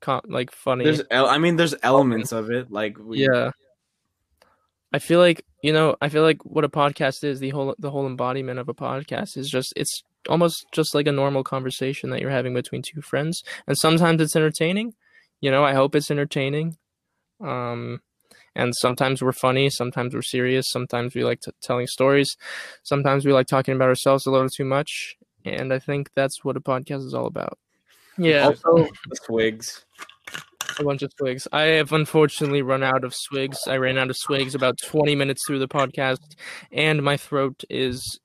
[0.00, 2.70] com- like funny There's, el- I mean, there's elements of it.
[2.70, 3.50] Like, we, Yeah.
[4.92, 5.96] I feel like you know.
[6.00, 9.36] I feel like what a podcast is the whole the whole embodiment of a podcast
[9.36, 13.42] is just it's almost just like a normal conversation that you're having between two friends,
[13.66, 14.94] and sometimes it's entertaining.
[15.40, 16.78] You know, I hope it's entertaining.
[17.44, 18.00] Um,
[18.54, 22.34] and sometimes we're funny, sometimes we're serious, sometimes we like t- telling stories,
[22.82, 25.16] sometimes we like talking about ourselves a little too much,
[25.46, 27.58] and I think that's what a podcast is all about.
[28.18, 28.88] Yeah, Also,
[29.24, 29.84] swigs.
[30.78, 31.46] a bunch of swigs.
[31.52, 33.58] I have unfortunately run out of swigs.
[33.66, 36.18] I ran out of swigs about 20 minutes through the podcast,
[36.72, 38.18] and my throat is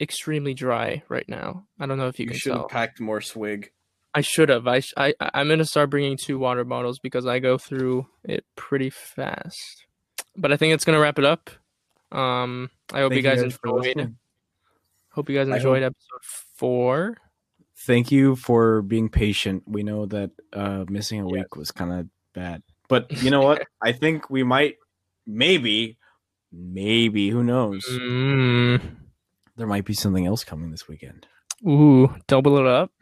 [0.00, 1.64] extremely dry right now.
[1.80, 2.60] I don't know if you, You can should tell.
[2.62, 3.70] have packed more swig.
[4.14, 4.66] I should have.
[4.66, 8.44] I, sh- I I'm gonna start bringing two water bottles because I go through it
[8.56, 9.84] pretty fast.
[10.36, 11.50] But I think it's gonna wrap it up.
[12.10, 14.16] Um, I hope Thank you guys for enjoyed.
[15.18, 16.22] Hope you guys enjoyed episode
[16.54, 17.16] four.
[17.78, 19.64] Thank you for being patient.
[19.66, 22.62] We know that uh, missing a week was kind of bad.
[22.86, 23.66] But you know what?
[23.82, 24.76] I think we might,
[25.26, 25.98] maybe,
[26.52, 27.84] maybe, who knows?
[27.90, 28.80] Mm.
[29.56, 31.26] There might be something else coming this weekend.
[31.66, 32.92] Ooh, double it up.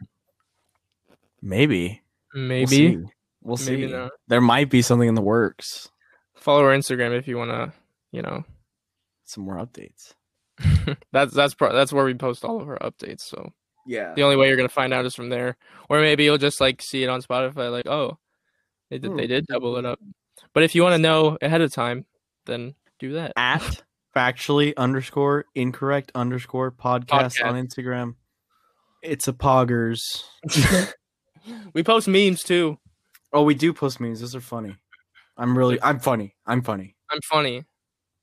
[1.39, 2.01] Maybe.
[2.33, 2.97] Maybe.
[2.97, 3.11] We'll see.
[3.43, 3.71] We'll see.
[3.73, 4.09] Maybe not.
[4.27, 5.87] There might be something in the works.
[6.33, 7.73] Follow our Instagram if you wanna,
[8.11, 8.43] you know,
[9.25, 10.15] Some more updates.
[11.11, 13.21] that's that's pro- that's where we post all of our updates.
[13.21, 13.51] So
[13.85, 14.13] Yeah.
[14.15, 15.57] the only way you're gonna find out is from there,
[15.89, 18.17] or maybe you'll just like see it on Spotify, like oh,
[18.89, 19.29] they did they Hmm.
[19.29, 19.99] did double it up.
[20.53, 22.05] But if you want to know ahead of time,
[22.45, 23.33] then do that.
[23.35, 23.83] At
[24.15, 28.15] factually underscore incorrect underscore podcast, on Instagram.
[29.03, 29.99] It's a poggers.
[31.73, 32.77] we post memes too.
[33.33, 34.21] Oh, we do post memes.
[34.21, 34.75] Those are funny.
[35.37, 36.35] I'm really, I'm funny.
[36.47, 36.95] I'm funny.
[37.11, 37.65] I'm funny.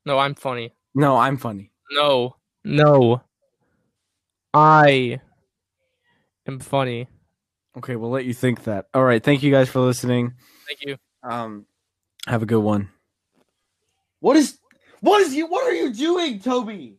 [0.04, 0.72] No, I'm funny.
[0.94, 1.70] No, I'm funny.
[1.90, 3.22] No, no,
[4.52, 5.20] I
[6.46, 7.08] am funny.
[7.76, 8.86] Okay, we'll let you think that.
[8.94, 9.22] All right.
[9.22, 10.34] Thank you guys for listening.
[10.66, 10.96] Thank you.
[11.22, 11.66] Um,
[12.26, 12.88] Have a good one.
[14.20, 14.58] what is,
[15.00, 16.98] what is you, what are you doing, Toby?